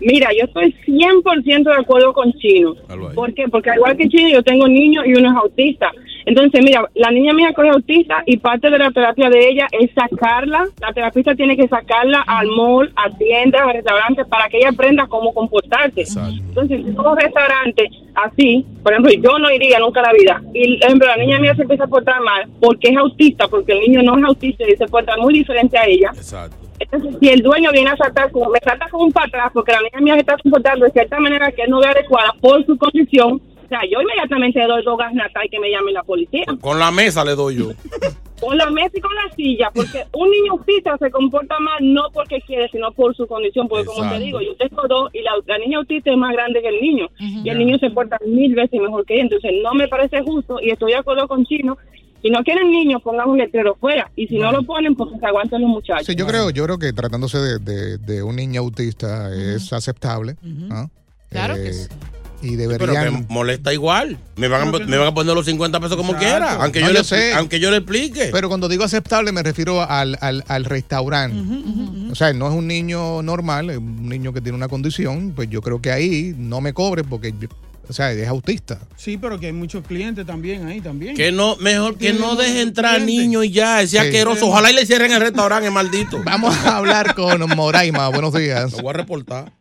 Mira, 0.00 0.28
yo 0.36 0.44
estoy 0.46 0.74
100% 0.86 1.64
de 1.64 1.80
acuerdo 1.80 2.12
con 2.12 2.32
Chino. 2.34 2.74
¿Por 3.14 3.32
qué? 3.34 3.44
Porque 3.48 3.70
al 3.70 3.76
igual 3.76 3.96
que 3.96 4.08
Chino, 4.08 4.28
yo 4.30 4.42
tengo 4.42 4.66
niños 4.66 5.04
y 5.06 5.12
uno 5.14 5.30
es 5.30 5.36
autista. 5.36 5.90
Entonces, 6.26 6.62
mira, 6.64 6.88
la 6.94 7.10
niña 7.10 7.32
mía 7.32 7.52
coge 7.54 7.68
autista 7.68 8.22
y 8.26 8.38
parte 8.38 8.70
de 8.70 8.78
la 8.78 8.90
terapia 8.90 9.28
de 9.28 9.48
ella 9.48 9.66
es 9.72 9.90
sacarla, 9.92 10.66
la 10.80 10.92
terapista 10.92 11.34
tiene 11.34 11.56
que 11.56 11.68
sacarla 11.68 12.22
al 12.26 12.48
mall, 12.48 12.92
a 12.96 13.10
tiendas, 13.10 13.60
a 13.60 13.72
restaurantes, 13.72 14.26
para 14.26 14.48
que 14.48 14.58
ella 14.58 14.70
aprenda 14.70 15.06
cómo 15.06 15.34
comportarse. 15.34 16.04
Entonces, 16.48 16.82
si 16.84 16.90
un 16.90 17.16
restaurante 17.16 17.90
así, 18.14 18.64
por 18.82 18.92
ejemplo, 18.92 19.12
yo 19.12 19.38
no 19.38 19.50
iría 19.50 19.78
nunca 19.78 20.00
a 20.00 20.04
la 20.04 20.12
vida, 20.12 20.42
y 20.52 20.78
por 20.78 20.86
ejemplo, 20.86 21.08
la 21.08 21.16
niña 21.16 21.38
mía 21.38 21.54
se 21.54 21.62
empieza 21.62 21.84
a 21.84 21.88
portar 21.88 22.20
mal 22.20 22.48
porque 22.60 22.88
es 22.88 22.96
autista, 22.96 23.48
porque 23.48 23.72
el 23.72 23.80
niño 23.80 24.02
no 24.02 24.18
es 24.18 24.24
autista 24.24 24.64
y 24.68 24.76
se 24.76 24.86
porta 24.86 25.16
muy 25.16 25.34
diferente 25.34 25.76
a 25.76 25.86
ella. 25.86 26.10
Entonces, 26.78 27.16
si 27.20 27.28
el 27.28 27.40
dueño 27.40 27.70
viene 27.72 27.90
a 27.90 27.96
saltar, 27.96 28.30
como, 28.30 28.50
me 28.50 28.58
salta 28.60 28.88
como 28.88 29.04
un 29.04 29.12
para 29.12 29.26
atrás 29.26 29.50
porque 29.52 29.72
la 29.72 29.80
niña 29.80 30.00
mía 30.00 30.14
se 30.14 30.20
está 30.20 30.36
comportando 30.36 30.84
de 30.84 30.90
cierta 30.90 31.20
manera 31.20 31.52
que 31.52 31.66
no 31.68 31.80
ve 31.80 31.86
adecuada 31.86 32.34
por 32.40 32.64
su 32.66 32.76
condición, 32.76 33.40
o 33.64 33.68
sea, 33.68 33.80
yo 33.90 34.00
inmediatamente 34.02 34.58
le 34.60 34.66
doy 34.66 34.82
dos 34.84 34.98
natal 35.14 35.46
y 35.46 35.48
que 35.48 35.58
me 35.60 35.70
llame 35.70 35.92
la 35.92 36.02
policía. 36.02 36.44
Con 36.60 36.78
la 36.78 36.90
mesa 36.90 37.24
le 37.24 37.34
doy 37.34 37.56
yo. 37.56 37.70
Con 38.40 38.58
la 38.58 38.68
mesa 38.68 38.90
y 38.94 39.00
con 39.00 39.12
la 39.14 39.34
silla, 39.34 39.70
porque 39.72 40.04
un 40.12 40.28
niño 40.30 40.52
autista 40.52 40.98
se 40.98 41.10
comporta 41.10 41.58
mal 41.60 41.78
no 41.80 42.02
porque 42.12 42.40
quiere, 42.42 42.68
sino 42.68 42.90
por 42.92 43.14
su 43.16 43.26
condición. 43.26 43.68
Porque, 43.68 43.86
como 43.86 44.10
te 44.10 44.18
digo, 44.18 44.38
yo 44.40 44.54
tengo 44.56 44.82
dos 44.86 45.14
y 45.14 45.22
la, 45.22 45.30
la 45.46 45.56
niña 45.58 45.78
autista 45.78 46.10
es 46.10 46.16
más 46.18 46.32
grande 46.32 46.60
que 46.60 46.68
el 46.68 46.80
niño. 46.80 47.06
Y 47.18 47.48
el 47.48 47.56
niño 47.56 47.78
se 47.78 47.88
porta 47.90 48.18
mil 48.26 48.54
veces 48.54 48.78
mejor 48.80 49.06
que 49.06 49.14
ella. 49.14 49.22
Entonces, 49.22 49.50
no 49.62 49.72
me 49.72 49.88
parece 49.88 50.20
justo 50.22 50.58
y 50.60 50.70
estoy 50.70 50.92
de 50.92 50.98
acuerdo 50.98 51.26
con 51.26 51.46
Chino. 51.46 51.78
Si 52.20 52.28
no 52.28 52.42
quieren 52.42 52.70
niños, 52.70 53.00
pongan 53.02 53.30
un 53.30 53.38
letrero 53.38 53.76
fuera. 53.76 54.10
Y 54.16 54.26
si 54.26 54.36
no 54.36 54.50
lo 54.52 54.62
ponen, 54.64 54.94
pues 54.94 55.12
que 55.12 55.18
se 55.20 55.26
aguanten 55.26 55.62
los 55.62 55.70
muchachos. 55.70 56.06
Sí, 56.06 56.14
yo 56.14 56.26
creo, 56.26 56.50
yo 56.50 56.64
creo 56.64 56.78
que 56.78 56.92
tratándose 56.92 57.38
de, 57.38 57.58
de- 57.60 57.98
de 57.98 58.22
un 58.22 58.36
niño 58.36 58.60
autista 58.62 59.30
es 59.34 59.72
aceptable. 59.72 60.34
¿no? 60.42 60.90
Claro 61.30 61.54
que 61.54 61.68
Eh, 61.68 61.72
sí. 61.72 61.88
Y 62.44 62.56
Pero 62.56 62.70
deberían. 62.86 63.24
que 63.26 63.32
molesta 63.32 63.72
igual. 63.72 64.18
Me 64.36 64.48
van, 64.48 64.68
a, 64.68 64.78
me 64.78 64.96
van 64.98 65.08
a 65.08 65.14
poner 65.14 65.34
los 65.34 65.46
50 65.46 65.80
pesos 65.80 65.96
como 65.96 66.14
quiera. 66.16 66.54
Aunque, 66.62 66.80
No, 66.80 66.88
yo 66.88 66.92
yo 66.92 66.98
le, 67.00 67.04
sé. 67.04 67.32
aunque 67.34 67.58
yo 67.60 67.70
le 67.70 67.78
explique. 67.78 68.28
Pero 68.32 68.48
cuando 68.48 68.68
digo 68.68 68.84
aceptable 68.84 69.32
me 69.32 69.42
refiero 69.42 69.82
al, 69.82 70.18
al, 70.20 70.44
al 70.48 70.64
restaurante. 70.64 71.36
O 72.10 72.14
sea, 72.14 72.32
no 72.32 72.46
es 72.48 72.54
un 72.54 72.66
niño 72.66 73.22
normal, 73.22 73.70
es 73.70 73.78
un 73.78 74.08
niño 74.08 74.32
que 74.32 74.40
tiene 74.40 74.56
una 74.56 74.68
condición, 74.68 75.32
pues 75.34 75.48
yo 75.50 75.62
creo 75.62 75.80
que 75.80 75.90
ahí 75.90 76.34
no 76.36 76.60
me 76.60 76.72
cobre 76.72 77.02
porque, 77.04 77.32
yo- 77.38 77.48
o 77.88 77.92
sea, 77.92 78.12
es 78.12 78.26
autista. 78.28 78.78
Sí, 78.96 79.18
pero 79.18 79.38
que 79.38 79.46
hay 79.46 79.52
muchos 79.52 79.86
clientes 79.86 80.24
también 80.24 80.66
ahí 80.66 80.80
también. 80.80 81.14
Que 81.14 81.30
no, 81.32 81.56
mejor 81.56 81.98
que 81.98 82.14
no 82.14 82.34
deje 82.34 82.62
entrar 82.62 83.00
niños 83.02 83.44
y 83.44 83.50
ya, 83.50 83.82
ese 83.82 83.98
Sí. 83.98 83.98
asqueroso. 83.98 84.46
Ojalá 84.46 84.70
y 84.70 84.74
le 84.74 84.86
cierren 84.86 85.12
el 85.12 85.20
restaurante, 85.20 85.70
maldito. 85.70 86.18
Vamos 86.24 86.56
a 86.64 86.78
hablar 86.78 87.14
con 87.14 87.46
Moraima. 87.54 88.08
Buenos 88.08 88.32
días. 88.32 88.72
Lo 88.72 88.78
voy 88.78 88.90
a 88.90 88.92
reportar. 88.94 89.52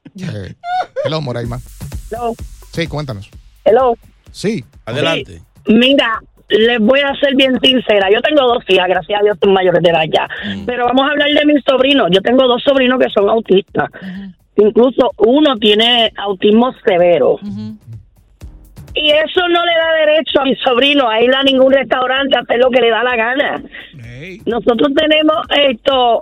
Hello, 1.04 1.20
Moraima. 1.22 1.60
Hello. 2.12 2.34
Sí, 2.74 2.88
cuéntanos. 2.88 3.30
Hello. 3.64 3.96
Sí. 4.32 4.66
Adelante. 4.86 5.42
Mira, 5.68 6.20
les 6.50 6.80
voy 6.80 7.02
a 7.02 7.14
ser 7.16 7.36
bien 7.36 7.58
sincera. 7.62 8.10
Yo 8.12 8.20
tengo 8.22 8.42
dos 8.48 8.64
hijas, 8.68 8.88
gracias 8.88 9.20
a 9.20 9.24
Dios, 9.24 9.38
son 9.42 9.54
mayores 9.54 9.82
de 9.84 9.90
edad 9.92 10.04
ya. 10.12 10.28
Pero 10.66 10.86
vamos 10.86 11.08
a 11.08 11.12
hablar 11.12 11.30
de 11.30 11.46
mis 11.46 11.64
sobrinos. 11.64 12.10
Yo 12.12 12.22
tengo 12.22 12.48
dos 12.48 12.64
sobrinos 12.64 13.00
que 13.00 13.10
son 13.12 13.30
autistas. 13.30 13.90
Incluso 14.56 15.12
uno 15.18 15.56
tiene 15.58 16.12
autismo 16.18 16.74
severo. 16.84 17.40
Y 18.96 19.10
eso 19.10 19.48
no 19.50 19.66
le 19.66 19.72
da 19.76 19.94
derecho 20.06 20.42
a 20.42 20.46
mi 20.46 20.56
sobrino 20.56 21.08
a 21.08 21.22
ir 21.22 21.34
a 21.34 21.44
ningún 21.44 21.72
restaurante 21.72 22.38
a 22.38 22.42
hacer 22.42 22.58
lo 22.58 22.72
que 22.72 22.82
le 22.82 22.90
da 22.90 23.04
la 23.04 23.16
gana. 23.16 23.64
Nosotros 24.46 24.90
tenemos 24.96 25.36
esto. 25.56 26.22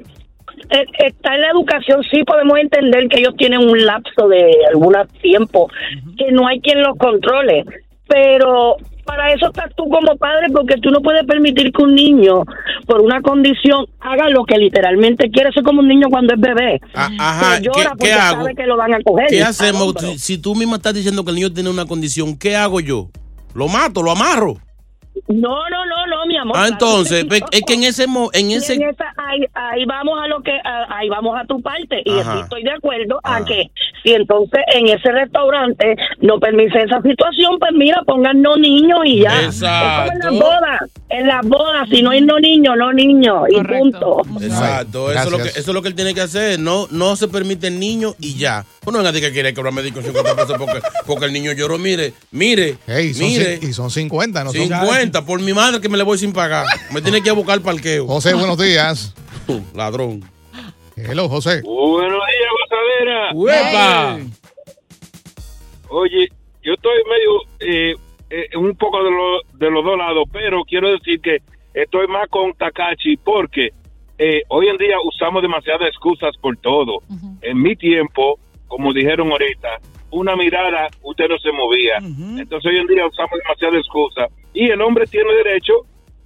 Eh, 0.70 0.86
Está 1.08 1.36
en 1.36 1.42
la 1.42 1.50
educación, 1.52 2.04
sí 2.10 2.24
podemos 2.24 2.58
entender 2.58 3.08
que 3.10 3.20
ellos 3.20 3.36
tienen 3.38 3.60
un 3.60 3.86
lapso 3.86 4.28
de 4.28 4.52
algún 4.70 4.96
tiempo, 5.22 5.70
que 6.18 6.32
no 6.32 6.48
hay 6.48 6.60
quien 6.62 6.82
los 6.82 6.98
controle, 6.98 7.66
pero 8.08 8.78
para 9.06 9.34
eso 9.34 9.48
estás 9.48 9.72
tú 9.76 9.90
como 9.90 10.16
padre, 10.18 10.48
porque 10.54 10.76
tú 10.78 10.90
no 10.92 11.02
puedes 11.02 11.26
permitir 11.26 11.72
que 11.72 11.84
un 11.84 11.96
niño, 11.96 12.44
por 12.86 13.02
una 13.02 13.22
condición, 13.22 13.86
haga 14.00 14.30
lo 14.30 14.46
que 14.46 14.58
literalmente 14.58 15.30
quiere. 15.30 15.50
Eso 15.50 15.60
es 15.62 15.66
como 15.66 15.82
un 15.82 15.88
niño 15.88 16.08
cuando 16.10 16.34
es 16.34 16.40
bebé. 16.40 16.80
Ah, 16.94 17.10
Ajá. 17.20 17.58
que 17.58 17.66
llora 17.66 17.82
¿Qué, 17.82 17.90
porque 17.90 18.06
qué 18.06 18.14
hago? 18.14 18.42
sabe 18.42 18.56
que 18.56 18.66
lo 18.68 18.78
van 18.78 18.94
a 18.94 19.02
coger. 19.02 19.28
¿Qué 19.28 19.44
hacemos? 19.44 19.96
Si, 20.00 20.18
si 20.18 20.38
tú 20.38 20.56
misma 20.56 20.78
estás 20.78 20.94
diciendo 20.94 21.24
que 21.24 21.32
el 21.32 21.36
niño 21.36 21.52
tiene 21.52 21.70
una 21.70 21.86
condición, 21.86 22.38
¿qué 22.38 22.56
hago 22.56 22.80
yo? 22.80 23.10
¿Lo 23.54 23.68
mato? 23.68 24.02
¿Lo 24.02 24.12
amarro? 24.12 24.58
No, 25.28 25.69
no, 25.69 25.86
no, 25.86 26.08
no, 26.08 26.26
mi 26.26 26.38
amor. 26.38 26.56
Ah, 26.58 26.67
entonces, 26.67 27.26
es 27.52 27.62
que 27.63 27.74
en 27.74 27.84
ese 27.84 28.08
mo- 28.08 28.30
en 28.34 28.52
ese 28.52 28.76
en 28.76 28.84
esa- 28.89 29.13
ahí, 29.17 29.45
ahí 29.54 29.86
vamos 29.86 30.19
a 30.21 30.28
lo 30.28 30.41
que 30.41 30.58
ahí 30.89 31.10
vamos 31.10 31.38
a 31.39 31.45
tu 31.45 31.62
parte 31.62 32.02
y 32.06 32.19
Ajá. 32.19 32.41
estoy 32.41 32.63
de 32.63 32.71
acuerdo 32.71 33.19
a 33.24 33.43
que 33.43 33.71
si 34.04 34.14
entonces 34.14 34.62
en 34.76 34.88
ese 34.88 35.12
restaurante 35.12 35.96
no 36.20 36.40
permite 36.40 36.84
esa 36.84 37.02
situación 37.02 37.58
pues 37.60 37.72
mira 37.74 38.02
pongan 38.06 38.42
no 38.42 38.58
niños 38.58 39.00
y 39.06 39.22
ya 39.22 39.44
Exacto. 39.44 40.12
Es 40.14 40.20
como 40.28 40.32
en 40.32 40.40
las 40.40 40.44
bodas 40.44 40.92
en 41.10 41.28
las 41.28 41.48
bodas 41.48 41.90
si 41.90 42.02
no 42.02 42.12
hay 42.12 42.22
no 42.22 42.40
niños 42.40 42.76
no 42.78 42.94
niños 42.94 43.44
y 43.50 43.62
punto 43.64 44.22
Exacto, 44.42 45.12
eso 45.12 45.24
es, 45.24 45.32
lo 45.32 45.38
que, 45.38 45.50
eso 45.50 45.60
es 45.60 45.68
lo 45.68 45.82
que 45.82 45.88
él 45.90 45.96
tiene 45.96 46.14
que 46.14 46.22
hacer. 46.22 46.60
No, 46.60 46.88
no 46.92 47.16
se 47.16 47.28
permite 47.28 47.68
el 47.68 47.80
niño 47.80 48.16
y 48.20 48.36
ya. 48.36 48.66
Uno 48.86 48.98
venga 48.98 49.10
a 49.10 49.12
decir 49.12 49.28
que 49.28 49.34
quiere 49.34 49.54
cobrarme 49.54 49.82
médico 49.82 50.02
50 50.02 50.36
pesos 50.36 50.56
porque, 50.58 50.80
porque 51.06 51.26
el 51.26 51.34
niño 51.34 51.52
lloró. 51.54 51.78
Mire, 51.78 52.14
mire, 52.32 52.78
mire. 52.88 53.60
y 53.62 53.74
son 53.74 53.90
50, 53.90 54.44
¿no? 54.44 54.52
Son- 54.52 54.62
50 54.62 55.26
por 55.26 55.42
mi 55.42 55.54
madre 55.54 55.80
que 55.82 55.90
me 55.90 55.98
le 55.98 56.04
voy 56.04 56.18
sin 56.18 56.34
pagar. 56.34 56.66
Me 56.92 57.02
tiene 57.02 57.22
que 57.22 57.28
ir 57.28 57.32
a 57.32 57.36
buscar 57.36 57.58
el 57.58 57.62
parqueo. 57.62 58.08
José, 58.08 58.34
buenos 58.34 58.58
días. 58.58 59.14
Ladrón. 59.76 60.24
Hello, 60.96 61.30
José. 61.30 61.62
Buenos 61.64 62.12
días, 62.12 62.51
¡Uepa! 63.34 64.20
Oye, 65.90 66.30
yo 66.64 66.74
estoy 66.74 66.94
medio, 67.10 67.42
eh, 67.60 67.96
eh, 68.30 68.58
un 68.58 68.76
poco 68.76 69.04
de, 69.04 69.12
lo- 69.12 69.42
de 69.58 69.70
los 69.72 69.84
dos 69.84 69.98
lados, 69.98 70.24
pero 70.32 70.64
quiero 70.64 70.90
decir 70.92 71.20
que 71.22 71.38
estoy 71.74 72.08
más 72.08 72.28
con 72.30 72.54
Takachi 72.54 73.18
porque 73.18 73.70
eh, 74.18 74.42
hoy 74.50 74.68
en 74.68 74.78
día 74.78 74.96
usamos 75.04 75.42
demasiadas 75.42 75.88
excusas 75.90 76.36
por 76.38 76.56
todo. 76.58 77.00
En 77.42 77.62
mi 77.62 77.76
tiempo, 77.76 78.40
como 78.68 78.94
dijeron 78.94 79.32
ahorita, 79.32 79.80
una 80.12 80.36
mirada, 80.36 80.88
usted 81.02 81.28
no 81.28 81.38
se 81.40 81.52
movía. 81.52 81.98
Entonces 82.40 82.72
hoy 82.72 82.78
en 82.78 82.88
día 82.88 83.06
usamos 83.08 83.40
demasiadas 83.44 83.80
excusas 83.80 84.30
y 84.54 84.70
el 84.70 84.82
hombre 84.82 85.06
tiene 85.08 85.34
derecho 85.34 85.74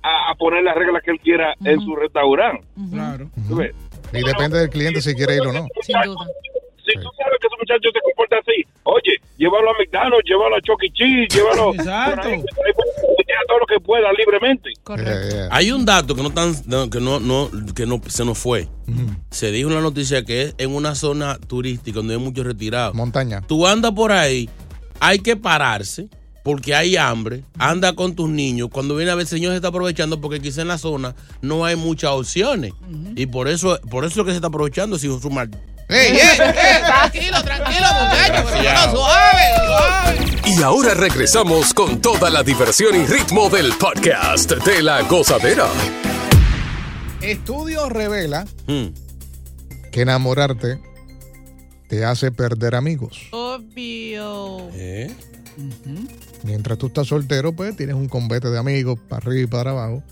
a, 0.03 0.29
a 0.31 0.35
poner 0.35 0.63
las 0.63 0.75
reglas 0.75 1.01
que 1.03 1.11
él 1.11 1.19
quiera 1.19 1.55
en 1.63 1.79
su 1.81 1.95
restaurante. 1.95 2.67
Claro. 2.91 3.29
¿Tú 3.47 3.55
ves? 3.55 3.73
Y 4.13 4.23
depende 4.23 4.59
del 4.59 4.69
cliente 4.69 5.01
si 5.01 5.15
quiere 5.15 5.35
ir 5.35 5.41
o 5.41 5.51
no. 5.53 5.65
Sin 5.81 5.95
duda. 6.05 6.25
Si 6.85 6.93
tú 6.99 7.09
sabes 7.17 7.37
que 7.41 7.47
ese 7.47 7.57
muchacho 7.59 7.89
se 7.93 7.99
comporta 8.01 8.35
así, 8.37 8.63
oye, 8.83 9.13
llévalo 9.37 9.71
a 9.71 9.73
McDonald's, 9.79 10.23
llévalo 10.29 10.55
a 10.55 10.61
Chuck 10.61 10.83
E. 10.83 10.91
Cheese, 10.93 11.27
llévalo 11.35 11.73
Exacto. 11.73 12.27
ahí, 12.27 12.33
ahí, 12.33 12.43
todo 13.47 13.59
lo 13.59 13.65
que 13.65 13.79
pueda 13.79 14.11
libremente. 14.13 14.69
Eh, 14.97 15.47
Hay 15.51 15.71
un 15.71 15.85
dato 15.85 16.15
que 16.15 16.23
no 16.23 16.31
tan, 16.31 16.55
que 16.89 16.99
no, 16.99 17.19
no, 17.19 17.49
que 17.75 17.85
no 17.85 18.01
se 18.07 18.25
nos 18.25 18.37
fue. 18.37 18.67
Se 19.29 19.51
dijo 19.51 19.69
en 19.69 19.75
la 19.75 19.81
noticia 19.81 20.23
que 20.23 20.41
es 20.43 20.55
en 20.57 20.73
una 20.73 20.95
zona 20.95 21.37
turística 21.39 21.97
donde 21.97 22.15
hay 22.15 22.19
muchos 22.19 22.45
retirados. 22.45 22.95
Montaña. 22.95 23.41
Tú 23.41 23.67
andas 23.67 23.91
por 23.91 24.11
ahí, 24.11 24.49
hay 24.99 25.19
que 25.19 25.35
pararse 25.35 26.07
porque 26.43 26.75
hay 26.75 26.95
hambre. 26.95 27.43
Anda 27.57 27.93
con 27.93 28.15
tus 28.15 28.29
niños. 28.29 28.69
Cuando 28.71 28.95
viene 28.95 29.11
a 29.11 29.15
ver, 29.15 29.23
el 29.23 29.27
señor 29.27 29.51
se 29.51 29.57
está 29.57 29.69
aprovechando 29.69 30.21
porque 30.21 30.39
quizá 30.39 30.61
en 30.61 30.67
la 30.67 30.77
zona 30.77 31.15
no 31.41 31.65
hay 31.65 31.75
muchas 31.75 32.11
opciones. 32.11 32.73
Y 33.15 33.25
por 33.25 33.47
eso, 33.47 33.79
por 33.89 34.05
eso 34.05 34.21
es 34.21 34.25
que 34.25 34.31
se 34.31 34.37
está 34.37 34.47
aprovechando, 34.47 34.97
si 34.97 35.07
su 35.07 35.29
mal. 35.89 35.97
¡Ey, 35.97 36.17
ey, 36.17 36.37
Tranquilo, 36.37 37.43
tranquilo, 37.43 37.87
muchachos. 37.93 38.51
pero 38.53 38.91
suave, 38.91 39.41
suave. 39.65 40.51
Y 40.57 40.61
ahora 40.61 40.93
regresamos 40.93 41.73
con 41.73 42.01
toda 42.01 42.29
la 42.29 42.43
diversión 42.43 42.95
y 42.95 43.05
ritmo 43.05 43.49
del 43.49 43.73
podcast 43.73 44.51
de 44.51 44.81
la 44.83 45.01
gozadera. 45.03 45.67
Estudio 47.21 47.89
revela 47.89 48.45
Hmm. 48.67 48.87
que 49.91 50.01
enamorarte 50.01 50.79
te 51.87 52.03
hace 52.05 52.31
perder 52.31 52.75
amigos. 52.75 53.27
Obvio. 53.31 54.69
¿Eh? 54.73 55.11
Mientras 56.43 56.77
tú 56.77 56.87
estás 56.87 57.07
soltero, 57.07 57.53
pues 57.55 57.75
tienes 57.77 57.95
un 57.95 58.07
combate 58.09 58.49
de 58.49 58.57
amigos 58.59 58.99
para 59.07 59.25
arriba 59.25 59.41
y 59.43 59.47
para 59.47 59.71
abajo. 59.71 60.03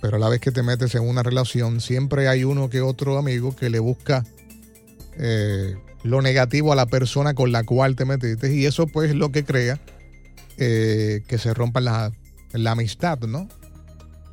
Pero 0.00 0.16
a 0.16 0.20
la 0.20 0.28
vez 0.28 0.40
que 0.40 0.50
te 0.52 0.62
metes 0.62 0.94
en 0.94 1.08
una 1.08 1.22
relación, 1.22 1.80
siempre 1.80 2.28
hay 2.28 2.44
uno 2.44 2.68
que 2.68 2.82
otro 2.82 3.16
amigo 3.16 3.56
que 3.56 3.70
le 3.70 3.78
busca 3.78 4.24
eh, 5.18 5.76
lo 6.02 6.22
negativo 6.22 6.72
a 6.72 6.76
la 6.76 6.86
persona 6.86 7.34
con 7.34 7.52
la 7.52 7.64
cual 7.64 7.96
te 7.96 8.04
metiste. 8.04 8.54
Y 8.54 8.66
eso, 8.66 8.86
pues, 8.86 9.10
es 9.10 9.16
lo 9.16 9.30
que 9.30 9.44
crea 9.44 9.80
eh, 10.58 11.22
que 11.26 11.38
se 11.38 11.54
rompa 11.54 11.80
la, 11.80 12.12
la 12.52 12.72
amistad, 12.72 13.18
¿no? 13.20 13.48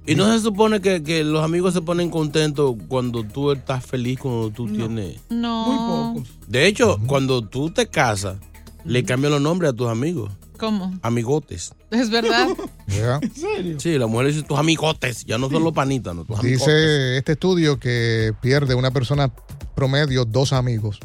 Y 0.06 0.16
no 0.16 0.32
se 0.34 0.40
supone 0.40 0.82
que, 0.82 1.04
que 1.04 1.24
los 1.24 1.44
amigos 1.44 1.74
se 1.74 1.82
ponen 1.82 2.10
contentos 2.10 2.76
cuando 2.88 3.24
tú 3.24 3.52
estás 3.52 3.86
feliz, 3.86 4.20
cuando 4.20 4.50
tú 4.50 4.68
tienes. 4.68 5.20
No. 5.30 5.66
Muy 5.68 6.24
pocos. 6.24 6.38
De 6.48 6.66
hecho, 6.66 6.98
cuando 7.06 7.44
tú 7.48 7.70
te 7.70 7.88
casas, 7.88 8.38
le 8.84 9.04
cambian 9.04 9.34
los 9.34 9.42
nombres 9.42 9.72
a 9.72 9.76
tus 9.76 9.88
amigos. 9.88 10.32
¿Cómo? 10.62 10.94
Amigotes. 11.02 11.74
Es 11.90 12.10
verdad. 12.12 12.48
Ya. 12.88 13.20
¿En 13.22 13.34
serio? 13.34 13.80
Sí, 13.80 13.98
la 13.98 14.06
mujer 14.06 14.28
dice 14.28 14.44
tus 14.44 14.60
amigotes. 14.60 15.24
Ya 15.26 15.38
no 15.38 15.50
son 15.50 15.64
los 15.64 15.72
panitas, 15.72 16.14
no, 16.14 16.26
tus 16.26 16.38
amigotes. 16.38 16.68
Dice 16.68 17.18
este 17.18 17.32
estudio 17.32 17.80
que 17.80 18.34
pierde 18.42 18.76
una 18.76 18.92
persona 18.92 19.32
promedio 19.76 20.26
dos 20.26 20.52
amigos. 20.52 21.00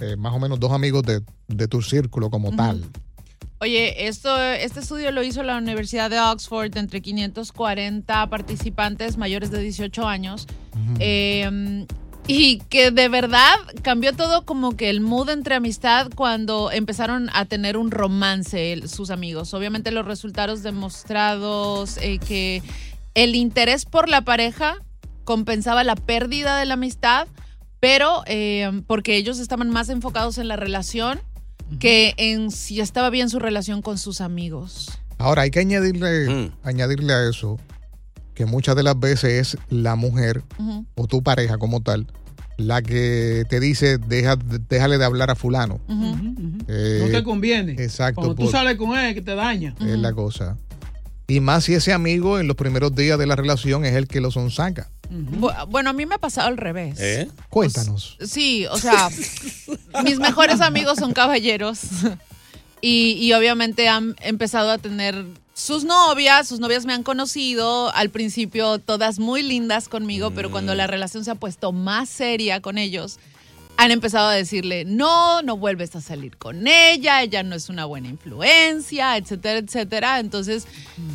Eh, 0.00 0.16
más 0.16 0.34
o 0.34 0.40
menos 0.40 0.58
dos 0.58 0.72
amigos 0.72 1.04
de, 1.04 1.22
de 1.46 1.68
tu 1.68 1.80
círculo 1.80 2.28
como 2.28 2.54
tal. 2.56 2.84
Oye, 3.60 4.08
esto, 4.08 4.36
este 4.42 4.80
estudio 4.80 5.12
lo 5.12 5.22
hizo 5.22 5.44
la 5.44 5.56
Universidad 5.56 6.10
de 6.10 6.18
Oxford 6.18 6.76
entre 6.76 7.00
540 7.00 8.28
participantes 8.28 9.16
mayores 9.16 9.52
de 9.52 9.60
18 9.60 10.06
años. 10.06 10.48
Eh, 10.98 11.86
y 12.28 12.58
que 12.68 12.90
de 12.90 13.08
verdad 13.08 13.56
cambió 13.82 14.12
todo 14.12 14.44
como 14.44 14.76
que 14.76 14.90
el 14.90 15.00
mood 15.00 15.30
entre 15.30 15.54
amistad 15.54 16.08
cuando 16.14 16.70
empezaron 16.70 17.30
a 17.32 17.46
tener 17.46 17.76
un 17.78 17.90
romance 17.90 18.86
sus 18.86 19.10
amigos. 19.10 19.54
Obviamente 19.54 19.90
los 19.90 20.04
resultados 20.06 20.62
demostrados 20.62 21.96
eh, 21.96 22.18
que 22.18 22.62
el 23.14 23.34
interés 23.34 23.86
por 23.86 24.08
la 24.10 24.20
pareja 24.20 24.76
compensaba 25.24 25.84
la 25.84 25.96
pérdida 25.96 26.58
de 26.58 26.66
la 26.66 26.74
amistad, 26.74 27.26
pero 27.80 28.22
eh, 28.26 28.82
porque 28.86 29.16
ellos 29.16 29.38
estaban 29.38 29.70
más 29.70 29.88
enfocados 29.88 30.36
en 30.38 30.48
la 30.48 30.56
relación 30.56 31.20
que 31.80 32.14
en 32.18 32.50
si 32.50 32.80
estaba 32.80 33.10
bien 33.10 33.30
su 33.30 33.38
relación 33.38 33.82
con 33.82 33.98
sus 33.98 34.20
amigos. 34.20 34.90
Ahora 35.18 35.42
hay 35.42 35.50
que 35.50 35.60
añadirle, 35.60 36.28
Mm. 36.28 36.52
añadirle 36.62 37.12
a 37.12 37.28
eso 37.28 37.58
que 38.38 38.46
muchas 38.46 38.76
de 38.76 38.84
las 38.84 38.96
veces 38.98 39.54
es 39.56 39.58
la 39.68 39.96
mujer 39.96 40.44
o 40.94 41.08
tu 41.08 41.24
pareja 41.24 41.58
como 41.58 41.80
tal 41.82 42.06
la 42.56 42.82
que 42.82 43.44
te 43.48 43.58
dice 43.58 43.98
deja, 43.98 44.36
déjale 44.68 44.96
de 44.98 45.04
hablar 45.04 45.28
a 45.30 45.34
fulano. 45.34 45.80
Eh, 46.68 47.00
No 47.04 47.08
te 47.10 47.22
conviene. 47.24 47.72
Exacto. 47.72 48.20
Cuando 48.20 48.34
tú 48.36 48.42
por- 48.44 48.52
sales 48.52 48.76
con 48.76 48.96
él, 48.98 49.14
que 49.14 49.22
te 49.22 49.34
daña. 49.34 49.74
es 49.80 49.98
la 49.98 50.12
cosa. 50.12 50.56
Y 51.26 51.40
más 51.40 51.64
si 51.64 51.74
ese 51.74 51.92
amigo 51.92 52.38
en 52.38 52.46
los 52.46 52.56
primeros 52.56 52.94
días 52.94 53.18
de 53.18 53.26
la 53.26 53.34
relación 53.36 53.84
es 53.84 53.94
el 53.94 54.06
que 54.08 54.20
lo 54.20 54.30
sonsaca. 54.30 54.88
Bu- 55.10 55.68
Bueno, 55.68 55.90
a 55.90 55.92
mí 55.92 56.06
me 56.06 56.14
ha 56.14 56.18
pasado 56.18 56.48
al 56.48 56.56
revés. 56.56 56.98
¿Eh? 57.00 57.28
Cuéntanos. 57.50 58.16
Sí, 58.24 58.66
o 58.70 58.76
sea, 58.78 59.08
mis 60.04 60.18
mejores 60.18 60.60
amigos 60.60 60.98
son 60.98 61.12
caballeros 61.12 61.80
y, 62.80 63.12
y 63.20 63.32
obviamente 63.32 63.88
han 63.88 64.16
empezado 64.20 64.70
a 64.70 64.78
tener 64.78 65.24
sus 65.54 65.84
novias, 65.84 66.46
sus 66.46 66.60
novias 66.60 66.86
me 66.86 66.92
han 66.92 67.02
conocido, 67.02 67.92
al 67.94 68.10
principio 68.10 68.78
todas 68.78 69.18
muy 69.18 69.42
lindas 69.42 69.88
conmigo, 69.88 70.30
pero 70.30 70.52
cuando 70.52 70.74
la 70.76 70.86
relación 70.86 71.24
se 71.24 71.32
ha 71.32 71.34
puesto 71.34 71.72
más 71.72 72.08
seria 72.08 72.60
con 72.62 72.78
ellos, 72.78 73.18
han 73.76 73.92
empezado 73.92 74.28
a 74.28 74.34
decirle, 74.34 74.84
no, 74.84 75.40
no 75.42 75.56
vuelves 75.56 75.94
a 75.94 76.00
salir 76.00 76.36
con 76.36 76.66
ella, 76.66 77.22
ella 77.22 77.44
no 77.44 77.54
es 77.54 77.68
una 77.68 77.84
buena 77.84 78.08
influencia, 78.08 79.16
etcétera, 79.16 79.58
etcétera. 79.58 80.18
Entonces, 80.18 80.66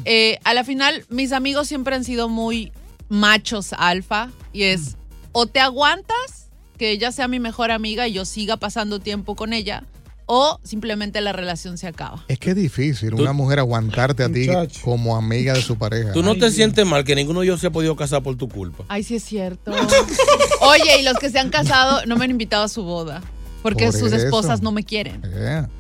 eh, 0.05 0.39
a 0.45 0.53
la 0.53 0.63
final, 0.63 1.05
mis 1.09 1.33
amigos 1.33 1.67
siempre 1.67 1.95
han 1.95 2.05
sido 2.05 2.29
muy 2.29 2.71
machos 3.09 3.73
alfa 3.73 4.29
y 4.53 4.63
es, 4.63 4.95
o 5.33 5.45
te 5.45 5.59
aguantas 5.59 6.49
que 6.77 6.91
ella 6.91 7.11
sea 7.11 7.27
mi 7.27 7.39
mejor 7.39 7.69
amiga 7.69 8.07
y 8.07 8.13
yo 8.13 8.23
siga 8.23 8.55
pasando 8.55 8.99
tiempo 8.99 9.35
con 9.35 9.51
ella, 9.51 9.83
o 10.25 10.59
simplemente 10.63 11.19
la 11.21 11.31
relación 11.33 11.77
se 11.77 11.87
acaba. 11.87 12.23
Es 12.27 12.39
que 12.39 12.51
es 12.51 12.55
difícil 12.55 13.13
una 13.15 13.33
mujer 13.33 13.59
aguantarte 13.59 14.23
a 14.23 14.29
ti 14.31 14.47
Muchacho. 14.47 14.81
como 14.83 15.15
amiga 15.15 15.53
de 15.53 15.61
su 15.61 15.77
pareja. 15.77 16.11
Tú 16.13 16.23
no 16.23 16.35
te 16.35 16.49
sientes 16.51 16.85
mal 16.85 17.03
que 17.03 17.15
ninguno 17.15 17.41
de 17.41 17.47
ellos 17.47 17.59
se 17.61 17.67
ha 17.67 17.71
podido 17.71 17.95
casar 17.95 18.23
por 18.23 18.35
tu 18.37 18.47
culpa. 18.49 18.83
Ay, 18.87 19.03
sí 19.03 19.15
es 19.15 19.23
cierto. 19.23 19.71
Oye, 20.61 20.99
y 21.01 21.03
los 21.03 21.17
que 21.17 21.29
se 21.29 21.39
han 21.39 21.49
casado 21.49 22.05
no 22.05 22.15
me 22.17 22.25
han 22.25 22.31
invitado 22.31 22.63
a 22.63 22.69
su 22.69 22.83
boda. 22.83 23.21
Porque 23.61 23.85
Por 23.85 23.93
sus 23.93 24.11
eso. 24.11 24.17
esposas 24.25 24.61
no 24.61 24.73
me 24.73 24.83
quieren. 24.83 25.21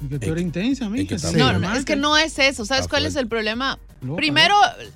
Que 0.09 0.17
tú 0.19 0.31
eres 0.31 0.41
intensa, 0.43 0.85
amiga. 0.85 1.17
No, 1.35 1.59
no, 1.59 1.73
es 1.75 1.83
que 1.83 1.97
no 1.97 2.15
es 2.17 2.39
eso. 2.39 2.63
¿Sabes 2.65 2.87
cuál 2.87 3.05
es 3.05 3.15
el 3.17 3.27
problema? 3.27 3.77
Primero, 4.15 4.55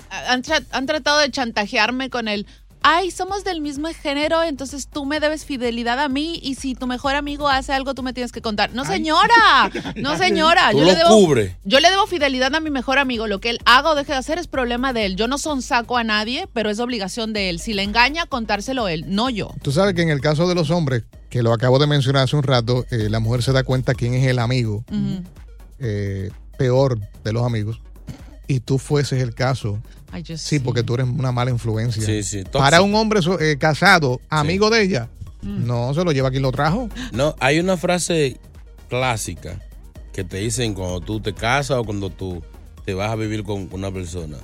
han, 0.10 0.42
tra- 0.42 0.66
han 0.72 0.86
tratado 0.86 1.20
de 1.20 1.30
chantajearme 1.30 2.10
con 2.10 2.30
el, 2.30 2.46
ay, 2.82 3.12
somos 3.12 3.44
del 3.44 3.62
mismo 3.62 3.88
género, 3.90 4.44
entonces 4.44 4.88
tú 4.88 5.06
me 5.06 5.20
debes 5.20 5.46
fidelidad 5.46 6.00
a 6.00 6.10
mí 6.10 6.40
y 6.42 6.56
si 6.56 6.76
tu 6.76 6.88
mejor 6.88 7.16
amigo 7.16 7.48
hace 7.48 7.74
algo, 7.74 7.94
tú 7.94 8.04
me 8.04 8.14
tienes 8.14 8.32
que 8.32 8.42
contar. 8.42 8.74
No, 8.74 8.86
señora, 8.86 9.72
no, 9.96 10.18
señora. 10.18 10.72
Tú 10.72 10.80
yo 10.80 10.86
lo 10.86 10.92
le 10.92 10.96
debo. 10.96 11.36
Yo 11.64 11.80
le 11.80 11.90
debo 11.90 12.08
fidelidad 12.08 12.54
a 12.56 12.60
mi 12.60 12.70
mejor 12.70 13.00
amigo. 13.00 13.28
Lo 13.28 13.40
que 13.40 13.50
él 13.50 13.60
haga 13.66 13.92
o 13.92 13.96
deje 13.96 14.14
de 14.14 14.18
hacer 14.18 14.38
es 14.38 14.48
problema 14.48 14.94
de 14.94 15.06
él. 15.06 15.16
Yo 15.16 15.28
no 15.28 15.38
sonsaco 15.38 15.98
a 15.98 16.04
nadie, 16.04 16.48
pero 16.54 16.70
es 16.70 16.80
obligación 16.80 17.34
de 17.34 17.50
él. 17.50 17.60
Si 17.60 17.74
le 17.74 17.84
engaña, 17.84 18.26
contárselo 18.26 18.88
él, 18.88 19.06
no 19.08 19.30
yo. 19.30 19.52
Tú 19.62 19.72
sabes 19.72 19.94
que 19.94 20.02
en 20.02 20.10
el 20.10 20.22
caso 20.22 20.48
de 20.48 20.56
los 20.56 20.70
hombres, 20.70 21.04
que 21.30 21.44
lo 21.44 21.54
acabo 21.54 21.80
de 21.80 21.88
mencionar 21.88 22.24
hace 22.24 22.36
un 22.36 22.44
rato, 22.44 22.86
eh, 22.92 23.10
la 23.10 23.20
mujer 23.20 23.44
se 23.44 23.52
da 23.52 23.64
cuenta 23.64 23.94
quién 23.94 24.14
es 24.14 24.26
el 24.28 24.40
amigo 24.40 24.84
eh, 25.80 26.32
peor 26.58 27.00
de 27.24 27.34
los 27.34 27.44
amigos. 27.44 27.82
Y 28.48 28.62
tú 28.62 28.78
fueses 28.78 29.22
el 29.22 29.36
caso. 29.36 29.80
Ay, 30.12 30.24
Sí, 30.36 30.60
porque 30.60 30.84
tú 30.84 30.96
eres 30.96 31.08
una 31.08 31.32
mala 31.32 31.52
influencia. 31.52 32.02
Sí, 32.02 32.24
sí. 32.24 32.44
Para 32.52 32.82
un 32.82 32.96
hombre 32.96 33.20
eh, 33.40 33.58
casado, 33.58 34.22
amigo 34.30 34.70
de 34.70 34.84
ella, 34.84 35.10
no 35.42 35.94
se 35.94 36.04
lo 36.04 36.12
lleva 36.12 36.32
quien 36.32 36.44
lo 36.44 36.52
trajo. 36.52 36.90
No, 37.12 37.36
hay 37.40 37.60
una 37.60 37.78
frase 37.78 38.38
clásica 38.90 39.60
que 40.14 40.24
te 40.24 40.38
dicen 40.38 40.74
cuando 40.74 41.00
tú 41.02 41.20
te 41.20 41.34
casas 41.34 41.78
o 41.78 41.84
cuando 41.84 42.10
tú 42.10 42.42
te 42.86 42.94
vas 42.94 43.12
a 43.12 43.16
vivir 43.16 43.44
con 43.44 43.70
una 43.72 43.92
persona. 43.92 44.38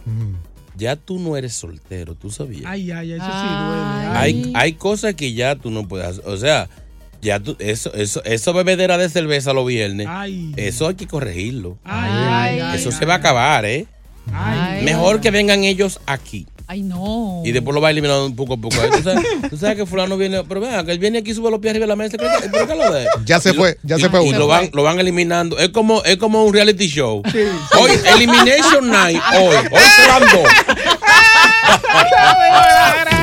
Ya 0.75 0.95
tú 0.95 1.19
no 1.19 1.37
eres 1.37 1.53
soltero, 1.53 2.15
tú 2.15 2.29
sabías. 2.29 2.65
Ay, 2.65 2.91
ay, 2.91 3.13
eso 3.13 3.25
sí 3.25 3.31
duele. 3.31 4.17
Hay, 4.17 4.53
hay 4.55 4.73
cosas 4.73 5.13
que 5.13 5.33
ya 5.33 5.55
tú 5.55 5.69
no 5.69 5.87
puedes 5.87 6.07
hacer. 6.07 6.23
O 6.27 6.35
sea, 6.37 6.67
ya 7.21 7.39
tú, 7.39 7.55
eso, 7.59 7.93
eso, 7.93 8.23
eso 8.23 8.53
bebedera 8.53 8.97
de 8.97 9.07
cerveza 9.07 9.53
los 9.53 9.65
viernes, 9.65 10.07
eso 10.57 10.87
hay 10.87 10.95
que 10.95 11.07
corregirlo. 11.07 11.77
Ay, 11.83 12.59
eso 12.75 12.91
se 12.91 13.05
va 13.05 13.13
a 13.15 13.17
acabar, 13.17 13.65
¿eh? 13.65 13.87
Ay. 14.31 14.83
Mejor 14.83 15.19
que 15.21 15.31
vengan 15.31 15.63
ellos 15.63 15.99
aquí. 16.05 16.47
Ay, 16.65 16.81
no. 16.81 17.41
Y 17.43 17.51
después 17.51 17.75
lo 17.75 17.81
va 17.81 17.91
eliminando 17.91 18.25
un 18.25 18.35
poco 18.37 18.53
a 18.53 18.57
poco. 18.57 18.75
¿Tú 18.95 19.03
sabes, 19.03 19.23
tú 19.49 19.57
sabes 19.57 19.75
que 19.75 19.85
fulano 19.85 20.15
viene, 20.17 20.43
pero 20.45 20.61
vean, 20.61 20.85
que 20.85 20.93
él 20.93 20.97
viene 20.99 21.19
aquí 21.19 21.31
y 21.31 21.33
sube 21.33 21.51
los 21.51 21.59
pies 21.59 21.71
arriba 21.71 21.83
de 21.83 21.87
la 21.89 21.95
mesa. 21.97 22.15
¿Pero 22.17 22.29
qué- 22.41 22.49
pero 22.49 22.67
qué 22.67 22.75
lo 22.75 22.91
de? 22.91 23.05
Ya 23.25 23.39
se 23.41 23.51
Y 23.51 23.53
fue, 23.53 23.77
ya 23.83 23.97
y- 23.97 24.01
se 24.01 24.09
fue 24.09 24.23
Y 24.25 24.29
uno. 24.29 24.39
lo 24.39 24.47
van, 24.47 24.69
lo 24.73 24.81
van 24.81 24.97
eliminando. 24.99 25.57
Es 25.59 25.69
como, 25.69 26.01
es 26.03 26.15
como 26.17 26.43
un 26.45 26.53
reality 26.53 26.87
show. 26.87 27.21
Hoy, 27.79 27.91
Elimination 28.15 28.89
Night, 28.89 29.21
hoy. 29.35 29.55
Hoy 29.71 29.81
se 29.95 30.07
van 30.07 30.21
dos. 30.31 30.49